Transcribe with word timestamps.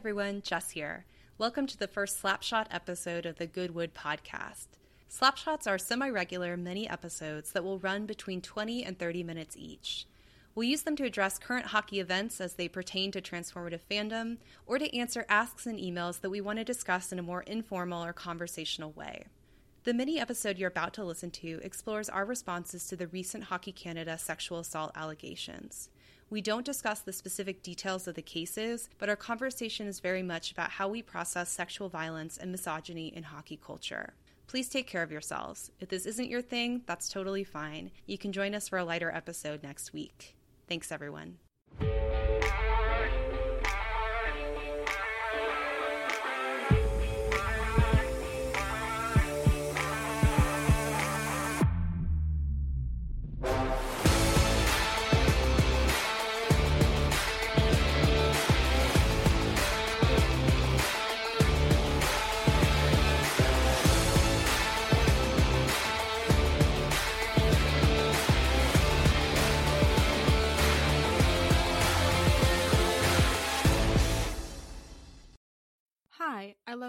everyone, 0.00 0.40
Jess 0.40 0.70
here. 0.70 1.04
Welcome 1.36 1.66
to 1.66 1.76
the 1.76 1.86
first 1.86 2.22
Slapshot 2.22 2.68
episode 2.70 3.26
of 3.26 3.36
the 3.36 3.46
Goodwood 3.46 3.92
podcast. 3.92 4.68
Slapshots 5.10 5.66
are 5.66 5.76
semi 5.76 6.08
regular 6.08 6.56
mini 6.56 6.88
episodes 6.88 7.52
that 7.52 7.62
will 7.62 7.78
run 7.78 8.06
between 8.06 8.40
20 8.40 8.82
and 8.82 8.98
30 8.98 9.22
minutes 9.22 9.56
each. 9.58 10.06
We'll 10.54 10.70
use 10.70 10.84
them 10.84 10.96
to 10.96 11.04
address 11.04 11.38
current 11.38 11.66
hockey 11.66 12.00
events 12.00 12.40
as 12.40 12.54
they 12.54 12.66
pertain 12.66 13.12
to 13.12 13.20
transformative 13.20 13.82
fandom 13.90 14.38
or 14.64 14.78
to 14.78 14.96
answer 14.96 15.26
asks 15.28 15.66
and 15.66 15.78
emails 15.78 16.22
that 16.22 16.30
we 16.30 16.40
want 16.40 16.58
to 16.60 16.64
discuss 16.64 17.12
in 17.12 17.18
a 17.18 17.22
more 17.22 17.42
informal 17.42 18.02
or 18.02 18.14
conversational 18.14 18.92
way. 18.92 19.26
The 19.84 19.92
mini 19.92 20.18
episode 20.18 20.56
you're 20.56 20.68
about 20.68 20.94
to 20.94 21.04
listen 21.04 21.30
to 21.32 21.60
explores 21.62 22.08
our 22.08 22.24
responses 22.24 22.86
to 22.86 22.96
the 22.96 23.08
recent 23.08 23.44
Hockey 23.44 23.72
Canada 23.72 24.16
sexual 24.16 24.60
assault 24.60 24.92
allegations. 24.94 25.90
We 26.30 26.40
don't 26.40 26.64
discuss 26.64 27.00
the 27.00 27.12
specific 27.12 27.60
details 27.60 28.06
of 28.06 28.14
the 28.14 28.22
cases, 28.22 28.88
but 28.98 29.08
our 29.08 29.16
conversation 29.16 29.88
is 29.88 29.98
very 29.98 30.22
much 30.22 30.52
about 30.52 30.70
how 30.70 30.86
we 30.86 31.02
process 31.02 31.50
sexual 31.50 31.88
violence 31.88 32.38
and 32.38 32.52
misogyny 32.52 33.08
in 33.08 33.24
hockey 33.24 33.58
culture. 33.60 34.14
Please 34.46 34.68
take 34.68 34.86
care 34.86 35.02
of 35.02 35.10
yourselves. 35.10 35.72
If 35.80 35.88
this 35.88 36.06
isn't 36.06 36.30
your 36.30 36.40
thing, 36.40 36.82
that's 36.86 37.08
totally 37.08 37.42
fine. 37.42 37.90
You 38.06 38.16
can 38.16 38.32
join 38.32 38.54
us 38.54 38.68
for 38.68 38.78
a 38.78 38.84
lighter 38.84 39.10
episode 39.10 39.64
next 39.64 39.92
week. 39.92 40.36
Thanks, 40.68 40.92
everyone. 40.92 41.38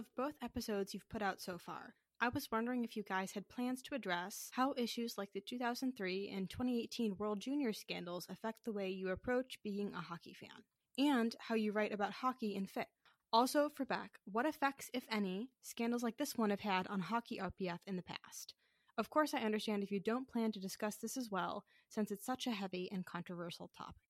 Love 0.02 0.08
both 0.18 0.34
episodes 0.42 0.96
you've 0.96 1.08
put 1.10 1.22
out 1.22 1.40
so 1.40 1.60
far. 1.60 1.94
I 2.20 2.30
was 2.30 2.50
wondering 2.52 2.84
if 2.84 2.98
you 2.98 3.04
guys 3.04 3.34
had 3.34 3.48
plans 3.48 3.84
to 3.84 3.94
address 3.94 4.50
how 4.52 4.74
issues 4.76 5.14
like 5.16 5.32
the 5.32 5.42
2003 5.42 6.34
and 6.36 6.50
2018 6.50 7.18
World 7.20 7.40
Junior 7.40 7.72
scandals 7.72 8.26
affect 8.28 8.66
the 8.66 8.72
way 8.72 8.90
you 8.90 9.10
approach 9.10 9.60
being 9.64 9.94
a 9.94 10.02
hockey 10.02 10.34
fan, 10.34 10.64
and 10.98 11.36
how 11.38 11.54
you 11.54 11.72
write 11.72 11.94
about 11.94 12.14
hockey 12.14 12.56
in 12.56 12.66
fic. 12.66 12.88
Also, 13.32 13.70
for 13.70 13.86
Beck, 13.86 14.18
what 14.26 14.48
effects, 14.48 14.90
if 14.92 15.06
any, 15.12 15.52
scandals 15.62 16.02
like 16.02 16.18
this 16.18 16.36
one 16.36 16.50
have 16.50 16.62
had 16.62 16.88
on 16.88 17.02
hockey 17.02 17.40
RPF 17.40 17.82
in 17.86 17.96
the 17.96 18.02
past? 18.02 18.56
Of 18.98 19.12
course, 19.12 19.36
I 19.36 19.42
understand 19.42 19.84
if 19.84 19.92
you 19.92 20.00
don't 20.00 20.28
plan 20.28 20.52
to 20.54 20.60
discuss 20.60 20.96
this 20.96 21.16
as 21.16 21.30
well, 21.30 21.64
since 21.90 22.10
it's 22.10 22.26
such 22.26 22.48
a 22.48 22.52
heavy 22.52 22.90
and 22.92 23.06
controversial 23.06 23.70
topic. 23.78 24.02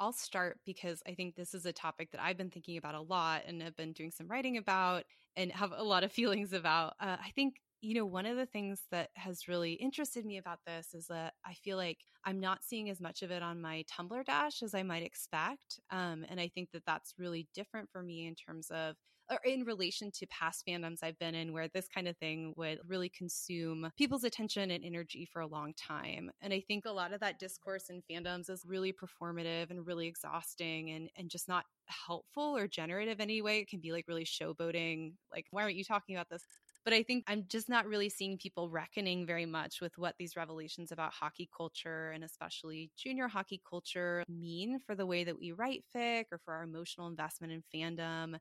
I'll 0.00 0.12
start 0.12 0.58
because 0.64 1.02
I 1.06 1.14
think 1.14 1.34
this 1.34 1.54
is 1.54 1.66
a 1.66 1.72
topic 1.72 2.12
that 2.12 2.22
I've 2.22 2.36
been 2.36 2.50
thinking 2.50 2.76
about 2.76 2.94
a 2.94 3.00
lot 3.00 3.42
and 3.46 3.60
have 3.62 3.76
been 3.76 3.92
doing 3.92 4.10
some 4.12 4.28
writing 4.28 4.56
about 4.56 5.04
and 5.36 5.50
have 5.52 5.72
a 5.76 5.82
lot 5.82 6.04
of 6.04 6.12
feelings 6.18 6.52
about. 6.52 6.94
Uh, 7.00 7.16
I 7.20 7.30
think, 7.34 7.56
you 7.80 7.94
know, 7.94 8.06
one 8.06 8.26
of 8.26 8.36
the 8.36 8.46
things 8.46 8.82
that 8.92 9.10
has 9.14 9.48
really 9.48 9.72
interested 9.74 10.24
me 10.24 10.38
about 10.38 10.60
this 10.66 10.94
is 10.94 11.08
that 11.08 11.34
I 11.44 11.54
feel 11.54 11.76
like 11.76 11.98
I'm 12.24 12.38
not 12.40 12.62
seeing 12.62 12.90
as 12.90 13.00
much 13.00 13.22
of 13.22 13.30
it 13.30 13.42
on 13.42 13.60
my 13.60 13.84
Tumblr 13.90 14.24
dash 14.24 14.62
as 14.62 14.74
I 14.74 14.82
might 14.84 15.02
expect. 15.02 15.80
Um, 15.90 16.24
and 16.28 16.40
I 16.40 16.48
think 16.48 16.70
that 16.72 16.84
that's 16.86 17.14
really 17.18 17.48
different 17.54 17.90
for 17.90 18.02
me 18.02 18.26
in 18.26 18.34
terms 18.36 18.70
of 18.70 18.96
or 19.30 19.38
in 19.44 19.64
relation 19.64 20.10
to 20.12 20.26
past 20.28 20.64
fandoms 20.66 20.98
I've 21.02 21.18
been 21.18 21.34
in 21.34 21.52
where 21.52 21.68
this 21.68 21.88
kind 21.88 22.08
of 22.08 22.16
thing 22.16 22.54
would 22.56 22.78
really 22.86 23.08
consume 23.08 23.90
people's 23.96 24.24
attention 24.24 24.70
and 24.70 24.84
energy 24.84 25.26
for 25.30 25.40
a 25.40 25.46
long 25.46 25.74
time. 25.74 26.30
And 26.40 26.52
I 26.52 26.60
think 26.60 26.84
a 26.86 26.90
lot 26.92 27.12
of 27.12 27.20
that 27.20 27.38
discourse 27.38 27.90
in 27.90 28.02
fandoms 28.10 28.48
is 28.50 28.64
really 28.66 28.92
performative 28.92 29.70
and 29.70 29.86
really 29.86 30.06
exhausting 30.06 30.90
and, 30.90 31.10
and 31.16 31.28
just 31.30 31.48
not 31.48 31.66
helpful 31.86 32.56
or 32.56 32.66
generative 32.66 33.20
anyway. 33.20 33.60
It 33.60 33.68
can 33.68 33.80
be 33.80 33.92
like 33.92 34.06
really 34.08 34.24
showboating, 34.24 35.14
like, 35.32 35.46
why 35.50 35.62
aren't 35.62 35.76
you 35.76 35.84
talking 35.84 36.16
about 36.16 36.28
this? 36.30 36.44
But 36.84 36.94
I 36.94 37.02
think 37.02 37.24
I'm 37.26 37.44
just 37.48 37.68
not 37.68 37.86
really 37.86 38.08
seeing 38.08 38.38
people 38.38 38.70
reckoning 38.70 39.26
very 39.26 39.44
much 39.44 39.80
with 39.80 39.98
what 39.98 40.14
these 40.18 40.36
revelations 40.36 40.90
about 40.90 41.12
hockey 41.12 41.48
culture 41.54 42.10
and 42.12 42.24
especially 42.24 42.90
junior 42.96 43.28
hockey 43.28 43.60
culture 43.68 44.24
mean 44.28 44.78
for 44.86 44.94
the 44.94 45.04
way 45.04 45.24
that 45.24 45.38
we 45.38 45.52
write 45.52 45.84
fic 45.94 46.26
or 46.32 46.38
for 46.38 46.54
our 46.54 46.62
emotional 46.62 47.06
investment 47.06 47.52
in 47.52 47.62
fandom 47.74 48.38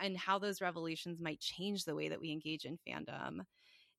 and 0.00 0.16
how 0.16 0.38
those 0.38 0.60
revelations 0.60 1.20
might 1.20 1.40
change 1.40 1.84
the 1.84 1.94
way 1.94 2.08
that 2.08 2.20
we 2.20 2.30
engage 2.32 2.64
in 2.64 2.78
fandom. 2.88 3.40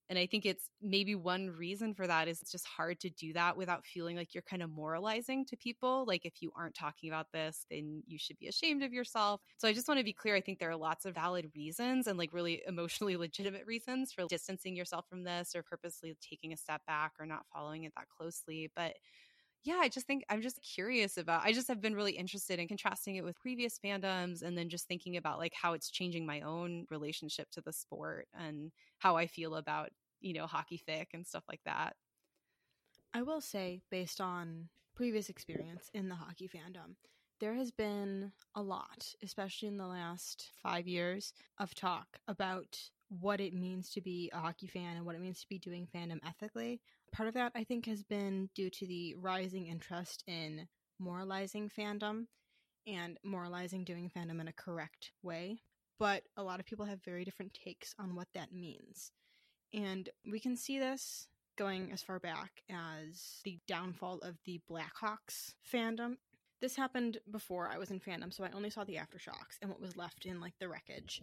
And 0.09 0.17
I 0.17 0.25
think 0.25 0.45
it's 0.45 0.69
maybe 0.81 1.15
one 1.15 1.49
reason 1.49 1.93
for 1.93 2.07
that 2.07 2.29
is 2.29 2.41
it's 2.41 2.51
just 2.51 2.65
hard 2.65 2.97
to 3.01 3.09
do 3.09 3.33
that 3.33 3.57
without 3.57 3.85
feeling 3.85 4.15
like 4.15 4.33
you're 4.33 4.41
kind 4.41 4.63
of 4.63 4.69
moralizing 4.69 5.45
to 5.47 5.57
people. 5.57 6.05
Like, 6.07 6.25
if 6.25 6.35
you 6.41 6.51
aren't 6.55 6.75
talking 6.75 7.09
about 7.09 7.27
this, 7.33 7.65
then 7.69 8.03
you 8.07 8.17
should 8.17 8.37
be 8.37 8.47
ashamed 8.47 8.83
of 8.83 8.93
yourself. 8.93 9.41
So, 9.57 9.67
I 9.67 9.73
just 9.73 9.89
want 9.89 9.99
to 9.99 10.05
be 10.05 10.13
clear. 10.13 10.33
I 10.35 10.39
think 10.41 10.59
there 10.59 10.69
are 10.69 10.77
lots 10.77 11.03
of 11.05 11.13
valid 11.15 11.51
reasons 11.53 12.07
and 12.07 12.17
like 12.17 12.31
really 12.31 12.63
emotionally 12.65 13.17
legitimate 13.17 13.65
reasons 13.65 14.13
for 14.13 14.25
distancing 14.29 14.77
yourself 14.77 15.05
from 15.09 15.23
this 15.23 15.53
or 15.53 15.61
purposely 15.61 16.15
taking 16.21 16.53
a 16.53 16.57
step 16.57 16.81
back 16.87 17.11
or 17.19 17.25
not 17.25 17.45
following 17.53 17.83
it 17.83 17.91
that 17.97 18.07
closely. 18.07 18.71
But 18.77 18.93
yeah, 19.63 19.77
I 19.81 19.89
just 19.89 20.07
think 20.07 20.23
I'm 20.29 20.41
just 20.41 20.61
curious 20.61 21.17
about. 21.17 21.43
I 21.43 21.51
just 21.51 21.67
have 21.67 21.81
been 21.81 21.95
really 21.95 22.13
interested 22.13 22.59
in 22.59 22.67
contrasting 22.67 23.15
it 23.15 23.23
with 23.23 23.39
previous 23.39 23.79
fandoms 23.83 24.41
and 24.41 24.57
then 24.57 24.69
just 24.69 24.87
thinking 24.87 25.17
about 25.17 25.39
like 25.39 25.53
how 25.53 25.73
it's 25.73 25.89
changing 25.89 26.25
my 26.25 26.41
own 26.41 26.85
relationship 26.89 27.49
to 27.51 27.61
the 27.61 27.73
sport 27.73 28.27
and 28.33 28.71
how 28.99 29.17
I 29.17 29.27
feel 29.27 29.55
about, 29.55 29.89
you 30.21 30.33
know, 30.33 30.47
hockey 30.47 30.81
fic 30.87 31.07
and 31.13 31.25
stuff 31.25 31.43
like 31.49 31.61
that. 31.65 31.95
I 33.13 33.21
will 33.21 33.41
say, 33.41 33.81
based 33.89 34.21
on 34.21 34.69
previous 34.95 35.29
experience 35.29 35.89
in 35.93 36.09
the 36.09 36.15
hockey 36.15 36.47
fandom, 36.47 36.95
there 37.39 37.53
has 37.53 37.71
been 37.71 38.31
a 38.55 38.61
lot, 38.61 39.13
especially 39.23 39.67
in 39.67 39.77
the 39.77 39.87
last 39.87 40.49
five 40.61 40.87
years, 40.87 41.33
of 41.59 41.75
talk 41.75 42.19
about 42.27 42.79
what 43.09 43.39
it 43.39 43.53
means 43.53 43.89
to 43.91 44.01
be 44.01 44.29
a 44.33 44.39
hockey 44.39 44.67
fan 44.67 44.97
and 44.97 45.05
what 45.05 45.15
it 45.15 45.21
means 45.21 45.39
to 45.41 45.47
be 45.47 45.59
doing 45.59 45.87
fandom 45.95 46.19
ethically. 46.27 46.81
Part 47.11 47.27
of 47.27 47.33
that, 47.35 47.51
I 47.55 47.63
think, 47.63 47.85
has 47.87 48.03
been 48.03 48.49
due 48.55 48.69
to 48.69 48.85
the 48.85 49.15
rising 49.15 49.67
interest 49.67 50.23
in 50.27 50.67
moralizing 50.99 51.69
fandom 51.69 52.25
and 52.85 53.17
moralizing 53.23 53.83
doing 53.83 54.09
fandom 54.15 54.39
in 54.39 54.47
a 54.47 54.53
correct 54.53 55.11
way. 55.23 55.61
But 55.99 56.23
a 56.35 56.43
lot 56.43 56.59
of 56.59 56.65
people 56.65 56.85
have 56.85 57.03
very 57.03 57.25
different 57.25 57.53
takes 57.53 57.95
on 57.99 58.15
what 58.15 58.27
that 58.35 58.53
means. 58.53 59.11
And 59.73 60.09
we 60.29 60.39
can 60.39 60.55
see 60.55 60.79
this 60.79 61.27
going 61.57 61.91
as 61.91 62.03
far 62.03 62.19
back 62.19 62.61
as 62.69 63.41
the 63.43 63.57
downfall 63.67 64.19
of 64.19 64.37
the 64.45 64.61
Blackhawks 64.69 65.53
fandom. 65.73 66.17
This 66.61 66.75
happened 66.75 67.17
before 67.31 67.67
I 67.67 67.77
was 67.77 67.91
in 67.91 67.99
fandom, 67.99 68.33
so 68.33 68.43
I 68.43 68.51
only 68.51 68.69
saw 68.69 68.83
the 68.83 68.95
aftershocks 68.95 69.57
and 69.61 69.69
what 69.69 69.81
was 69.81 69.97
left 69.97 70.25
in 70.25 70.39
like 70.39 70.53
the 70.59 70.69
wreckage 70.69 71.21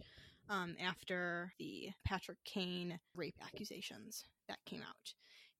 um, 0.49 0.75
after 0.81 1.53
the 1.57 1.89
Patrick 2.05 2.37
Kane 2.45 2.99
rape 3.15 3.35
accusations 3.43 4.25
that 4.47 4.59
came 4.65 4.81
out. 4.81 5.13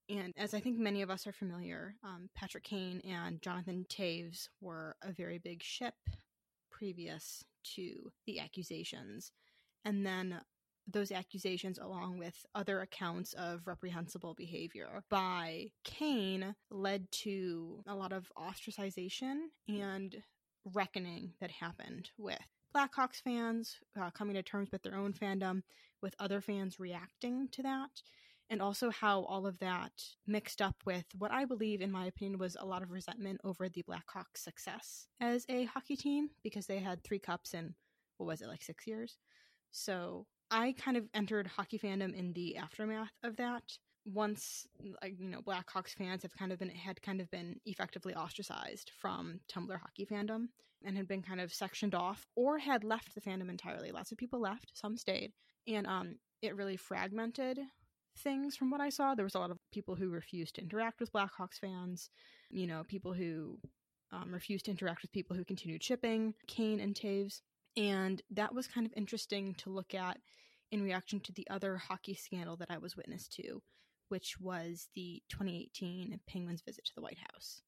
And 0.10 0.34
as 0.38 0.54
I 0.54 0.60
think 0.60 0.78
many 0.78 1.02
of 1.02 1.10
us 1.10 1.26
are 1.26 1.32
familiar, 1.32 1.96
um, 2.04 2.30
Patrick 2.36 2.64
Kane 2.64 3.02
and 3.02 3.42
Jonathan 3.42 3.86
Toews 3.90 4.50
were 4.62 4.96
a 5.02 5.12
very 5.12 5.40
big 5.40 5.64
ship 5.64 5.96
previous 6.70 7.44
to 7.76 8.12
the 8.28 8.40
accusations. 8.40 9.32
And 9.84 10.06
then 10.06 10.42
those 10.88 11.12
accusations, 11.12 11.80
along 11.80 12.20
with 12.20 12.46
other 12.54 12.82
accounts 12.82 13.34
of 13.34 13.66
reprehensible 13.66 14.36
behavior 14.36 15.04
by 15.10 15.72
Kane, 15.84 16.54
led 16.70 17.12
to 17.12 17.84
a 17.88 17.96
lot 17.96 18.14
of 18.14 18.32
ostracization 18.38 19.48
and 19.68 20.16
reckoning 20.74 21.34
that 21.42 21.52
happened 21.52 22.12
with 22.18 22.40
Blackhawks 22.76 23.22
fans 23.24 23.78
uh, 24.00 24.09
coming 24.12 24.35
to 24.35 24.44
terms 24.44 24.70
with 24.72 24.84
their 24.84 24.96
own 24.96 25.14
fandom, 25.14 25.64
with 26.02 26.14
other 26.20 26.41
fans 26.41 26.79
reacting 26.79 27.47
to 27.53 27.64
that, 27.64 28.02
and 28.50 28.62
also 28.62 28.90
how 28.90 29.24
all 29.24 29.47
of 29.47 29.59
that 29.59 29.92
mixed 30.28 30.62
up 30.62 30.76
with 30.86 31.06
what 31.18 31.32
I 31.32 31.46
believe, 31.46 31.82
in 31.82 31.92
my 31.92 32.06
opinion, 32.06 32.40
was 32.40 32.56
a 32.59 32.66
lot 32.66 32.84
of 32.84 32.92
resentment 32.92 33.42
over 33.44 33.70
the 33.70 33.84
Blackhawks' 33.84 34.38
success 34.38 35.08
as 35.20 35.46
a 35.50 35.66
hockey 35.66 35.96
team 35.96 36.30
because 36.44 36.68
they 36.68 36.80
had 36.80 37.03
three 37.03 37.20
cups 37.20 37.53
in, 37.53 37.74
what 38.18 38.28
was 38.28 38.42
it, 38.42 38.47
like 38.47 38.62
six 38.62 38.86
years? 38.86 39.18
So 39.72 40.28
I 40.52 40.74
kind 40.78 40.96
of 40.97 41.09
entered 41.14 41.47
hockey 41.47 41.80
fandom 41.80 42.14
in 42.14 42.34
the 42.34 42.58
aftermath 42.58 43.12
of 43.24 43.36
that. 43.38 43.64
Once, 44.06 44.68
like 45.02 45.16
you 45.20 45.30
know, 45.30 45.41
Blackhawks 45.41 45.96
fans 45.96 46.22
have 46.22 46.36
kind 46.36 46.52
of 46.52 46.59
been 46.59 46.70
had 46.70 47.02
kind 47.02 47.20
of 47.20 47.32
been 47.32 47.59
effectively 47.66 48.14
ostracized 48.14 48.91
from 48.96 49.40
Tumblr 49.52 49.80
hockey 49.80 50.06
fandom 50.06 50.50
and 50.84 50.96
had 50.96 51.08
been 51.08 51.24
kind 51.24 51.41
of 51.41 51.52
sectioned 51.52 51.96
off 51.96 52.28
or 52.36 52.59
had 52.59 52.84
left 52.84 53.16
the 53.16 53.22
fandom 53.22 53.50
entirely. 53.50 53.91
Lots 53.91 54.12
of 54.12 54.20
people 54.20 54.40
left, 54.40 54.72
some 54.76 54.96
stayed, 54.96 55.34
and 55.68 55.88
um, 55.88 56.18
it 56.44 56.56
really 56.56 56.78
fragmented 56.78 57.58
things 58.17 58.56
from 58.56 58.72
what 58.72 58.82
I 58.82 58.90
saw. 58.90 59.16
There 59.16 59.26
was 59.26 59.35
a 59.35 59.40
lot 59.40 59.52
of 59.52 59.59
people 59.72 59.96
who 59.96 60.09
refused 60.09 60.56
to 60.56 60.62
interact 60.62 61.00
with 61.00 61.14
Blackhawks 61.14 61.59
fans, 61.59 62.09
you 62.50 62.67
know, 62.67 62.84
people 62.88 63.14
who 63.14 63.59
um, 64.12 64.34
refused 64.34 64.66
to 64.66 64.72
interact 64.72 65.02
with 65.02 65.12
people 65.12 65.35
who 65.35 65.44
continued 65.44 65.84
shipping 65.84 66.34
Kane 66.47 66.79
and 66.79 66.96
Toews. 66.96 67.41
And 67.78 68.22
that 68.32 68.53
was 68.53 68.67
kind 68.67 68.85
of 68.85 68.94
interesting 68.96 69.53
to 69.56 69.70
look 69.70 69.94
at 69.94 70.17
in 70.72 70.84
reaction 70.84 71.20
to 71.22 71.32
the 71.34 71.47
other 71.50 71.78
hockey 71.78 72.16
scandal 72.16 72.56
that 72.58 72.72
I 72.72 72.78
was 72.78 72.96
witness 72.96 73.28
to, 73.29 73.62
which 74.09 74.40
was 74.40 74.88
the 74.96 75.22
2018 75.29 76.20
Penguins 76.28 76.62
visit 76.62 76.85
to 76.85 76.96
the 76.96 77.02
White 77.02 77.20
House. 77.32 77.62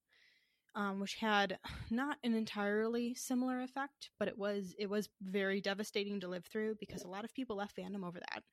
Um, 0.76 1.00
which 1.00 1.16
had 1.16 1.58
not 1.90 2.18
an 2.24 2.36
entirely 2.36 3.16
similar 3.16 3.62
effect, 3.62 4.12
but 4.20 4.28
it 4.28 4.38
was 4.38 4.76
it 4.78 4.88
was 4.88 5.10
very 5.24 5.60
devastating 5.60 6.20
to 6.20 6.28
live 6.28 6.46
through 6.46 6.76
because 6.80 7.02
a 7.02 7.08
lot 7.08 7.26
of 7.26 7.34
people 7.34 7.56
left 7.56 7.76
fandom 7.76 8.06
over 8.06 8.20
that 8.20 8.44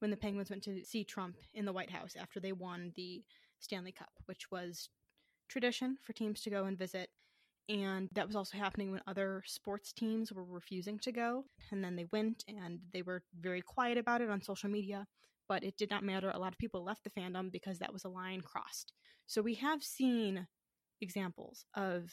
when 0.00 0.10
the 0.10 0.16
Penguins 0.16 0.50
went 0.50 0.62
to 0.64 0.84
see 0.84 1.04
Trump 1.04 1.36
in 1.54 1.64
the 1.64 1.72
White 1.72 1.90
House 1.90 2.14
after 2.18 2.40
they 2.40 2.52
won 2.52 2.92
the 2.96 3.22
Stanley 3.60 3.92
Cup, 3.92 4.12
which 4.26 4.50
was 4.50 4.88
tradition 5.48 5.96
for 6.02 6.12
teams 6.12 6.42
to 6.42 6.50
go 6.50 6.64
and 6.64 6.78
visit. 6.78 7.10
And 7.68 8.08
that 8.12 8.26
was 8.26 8.36
also 8.36 8.58
happening 8.58 8.92
when 8.92 9.00
other 9.06 9.42
sports 9.46 9.92
teams 9.92 10.32
were 10.32 10.44
refusing 10.44 10.98
to 11.00 11.12
go. 11.12 11.44
And 11.70 11.82
then 11.82 11.96
they 11.96 12.06
went 12.12 12.44
and 12.46 12.78
they 12.92 13.02
were 13.02 13.22
very 13.40 13.60
quiet 13.60 13.98
about 13.98 14.20
it 14.20 14.30
on 14.30 14.42
social 14.42 14.70
media. 14.70 15.06
But 15.48 15.64
it 15.64 15.76
did 15.76 15.90
not 15.90 16.04
matter. 16.04 16.30
A 16.30 16.38
lot 16.38 16.52
of 16.52 16.58
people 16.58 16.84
left 16.84 17.04
the 17.04 17.10
fandom 17.10 17.50
because 17.50 17.78
that 17.78 17.92
was 17.92 18.04
a 18.04 18.08
line 18.08 18.40
crossed. 18.40 18.92
So 19.26 19.42
we 19.42 19.54
have 19.54 19.82
seen 19.82 20.46
examples 21.00 21.64
of 21.74 22.10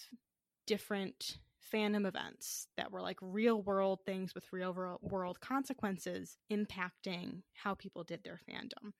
different 0.67 1.37
fandom 1.71 2.07
events 2.07 2.67
that 2.77 2.91
were 2.91 3.01
like 3.01 3.17
real 3.21 3.61
world 3.61 3.99
things 4.05 4.33
with 4.33 4.51
real 4.51 4.99
world 5.01 5.39
consequences 5.39 6.37
impacting 6.51 7.41
how 7.53 7.73
people 7.73 8.03
did 8.03 8.23
their 8.23 8.39
fandom. 8.49 8.91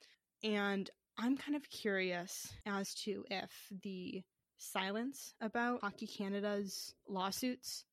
And 0.44 0.90
I'm 1.18 1.38
kind 1.38 1.56
of 1.56 1.70
curious 1.70 2.54
as 2.66 2.94
to 3.06 3.24
if 3.30 3.52
the 3.84 4.24
silence 4.58 5.34
about 5.42 5.82
Hockey 5.82 6.08
Canada's 6.08 6.94
lawsuits 7.08 7.86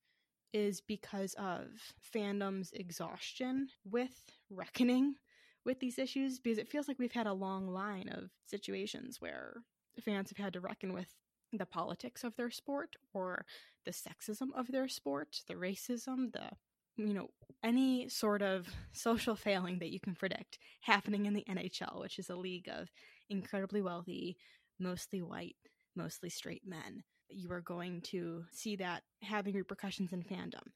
is 0.53 0.81
because 0.81 1.33
of 1.35 1.67
fandom's 2.13 2.71
exhaustion 2.73 3.69
with 3.89 4.13
reckoning 4.49 5.15
with 5.63 5.79
these 5.79 5.99
issues 5.99 6.39
because 6.39 6.57
it 6.57 6.67
feels 6.67 6.87
like 6.87 6.99
we've 6.99 7.11
had 7.11 7.27
a 7.27 7.33
long 7.33 7.67
line 7.67 8.09
of 8.09 8.29
situations 8.47 9.21
where 9.21 9.61
fans 10.03 10.29
have 10.29 10.43
had 10.43 10.53
to 10.53 10.59
reckon 10.59 10.93
with 10.93 11.07
the 11.51 11.65
politics 11.65 12.23
of 12.23 12.35
their 12.35 12.51
sport 12.51 12.95
or 13.13 13.45
the 13.85 13.91
sexism 13.91 14.47
of 14.55 14.71
their 14.71 14.87
sport, 14.87 15.41
the 15.47 15.55
racism, 15.55 16.31
the 16.31 16.51
you 16.97 17.13
know, 17.13 17.29
any 17.63 18.09
sort 18.09 18.41
of 18.41 18.67
social 18.91 19.35
failing 19.35 19.79
that 19.79 19.91
you 19.91 19.99
can 19.99 20.15
predict 20.15 20.59
happening 20.81 21.25
in 21.25 21.33
the 21.33 21.45
NHL, 21.49 21.99
which 21.99 22.19
is 22.19 22.29
a 22.29 22.35
league 22.35 22.69
of 22.69 22.89
incredibly 23.29 23.81
wealthy, 23.81 24.37
mostly 24.79 25.21
white, 25.21 25.55
mostly 25.95 26.29
straight 26.29 26.63
men. 26.65 27.03
You 27.29 27.51
are 27.51 27.61
going 27.61 28.01
to 28.01 28.43
see 28.51 28.75
that 28.77 29.03
having 29.21 29.55
repercussions 29.55 30.11
in 30.11 30.23
fandom. 30.23 30.67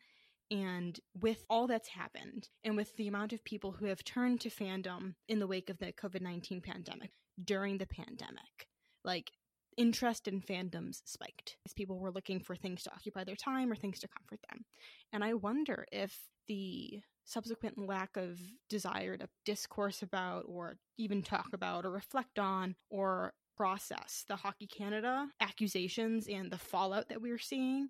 And 0.51 0.99
with 1.19 1.43
all 1.49 1.67
that's 1.67 1.89
happened, 1.89 2.49
and 2.63 2.77
with 2.77 2.95
the 2.97 3.07
amount 3.07 3.33
of 3.33 3.43
people 3.43 3.71
who 3.71 3.87
have 3.87 4.03
turned 4.03 4.41
to 4.41 4.49
fandom 4.49 5.15
in 5.27 5.39
the 5.39 5.47
wake 5.47 5.69
of 5.69 5.79
the 5.79 5.91
COVID 5.91 6.21
19 6.21 6.61
pandemic, 6.61 7.11
during 7.43 7.77
the 7.77 7.87
pandemic, 7.87 8.67
like 9.03 9.31
interest 9.77 10.27
in 10.27 10.41
fandoms 10.41 11.01
spiked 11.05 11.57
as 11.65 11.73
people 11.73 11.99
were 11.99 12.11
looking 12.11 12.39
for 12.39 12.55
things 12.55 12.83
to 12.83 12.91
occupy 12.93 13.23
their 13.23 13.35
time 13.35 13.71
or 13.71 13.75
things 13.75 13.99
to 13.99 14.07
comfort 14.07 14.39
them. 14.49 14.65
And 15.11 15.23
I 15.23 15.33
wonder 15.33 15.85
if 15.91 16.17
the 16.47 17.01
subsequent 17.25 17.77
lack 17.77 18.15
of 18.17 18.39
desire 18.69 19.17
to 19.17 19.27
discourse 19.45 20.01
about 20.01 20.45
or 20.47 20.77
even 20.97 21.23
talk 21.23 21.49
about 21.53 21.85
or 21.85 21.91
reflect 21.91 22.39
on 22.39 22.75
or 22.89 23.33
process 23.57 24.25
the 24.27 24.35
Hockey 24.35 24.67
Canada 24.67 25.27
accusations 25.39 26.27
and 26.27 26.51
the 26.51 26.57
fallout 26.57 27.09
that 27.09 27.21
we're 27.21 27.39
seeing 27.39 27.89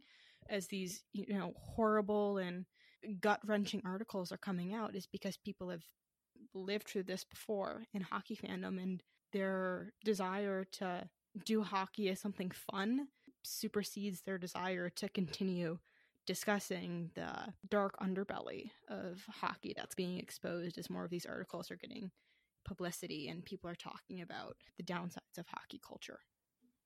as 0.49 0.67
these, 0.67 1.03
you 1.11 1.25
know, 1.37 1.53
horrible 1.57 2.37
and 2.37 2.65
gut 3.19 3.39
wrenching 3.45 3.81
articles 3.85 4.31
are 4.31 4.37
coming 4.37 4.73
out 4.73 4.95
is 4.95 5.07
because 5.07 5.37
people 5.37 5.69
have 5.69 5.83
lived 6.53 6.87
through 6.87 7.03
this 7.03 7.23
before 7.23 7.83
in 7.93 8.01
hockey 8.01 8.37
fandom 8.37 8.81
and 8.81 9.03
their 9.33 9.91
desire 10.03 10.63
to 10.71 11.07
do 11.43 11.63
hockey 11.63 12.09
as 12.09 12.19
something 12.19 12.51
fun 12.51 13.07
supersedes 13.43 14.21
their 14.21 14.37
desire 14.37 14.89
to 14.89 15.09
continue 15.09 15.77
discussing 16.25 17.11
the 17.13 17.53
dark 17.69 17.95
underbelly 17.99 18.71
of 18.89 19.23
hockey 19.29 19.73
that's 19.75 19.95
being 19.95 20.17
exposed 20.17 20.77
as 20.77 20.89
more 20.89 21.05
of 21.05 21.11
these 21.11 21.25
articles 21.25 21.69
are 21.69 21.75
getting 21.75 22.09
publicity 22.63 23.27
and 23.27 23.45
people 23.45 23.69
are 23.69 23.75
talking 23.75 24.21
about 24.21 24.57
the 24.77 24.83
downsides 24.83 25.37
of 25.37 25.45
hockey 25.47 25.79
culture. 25.87 26.19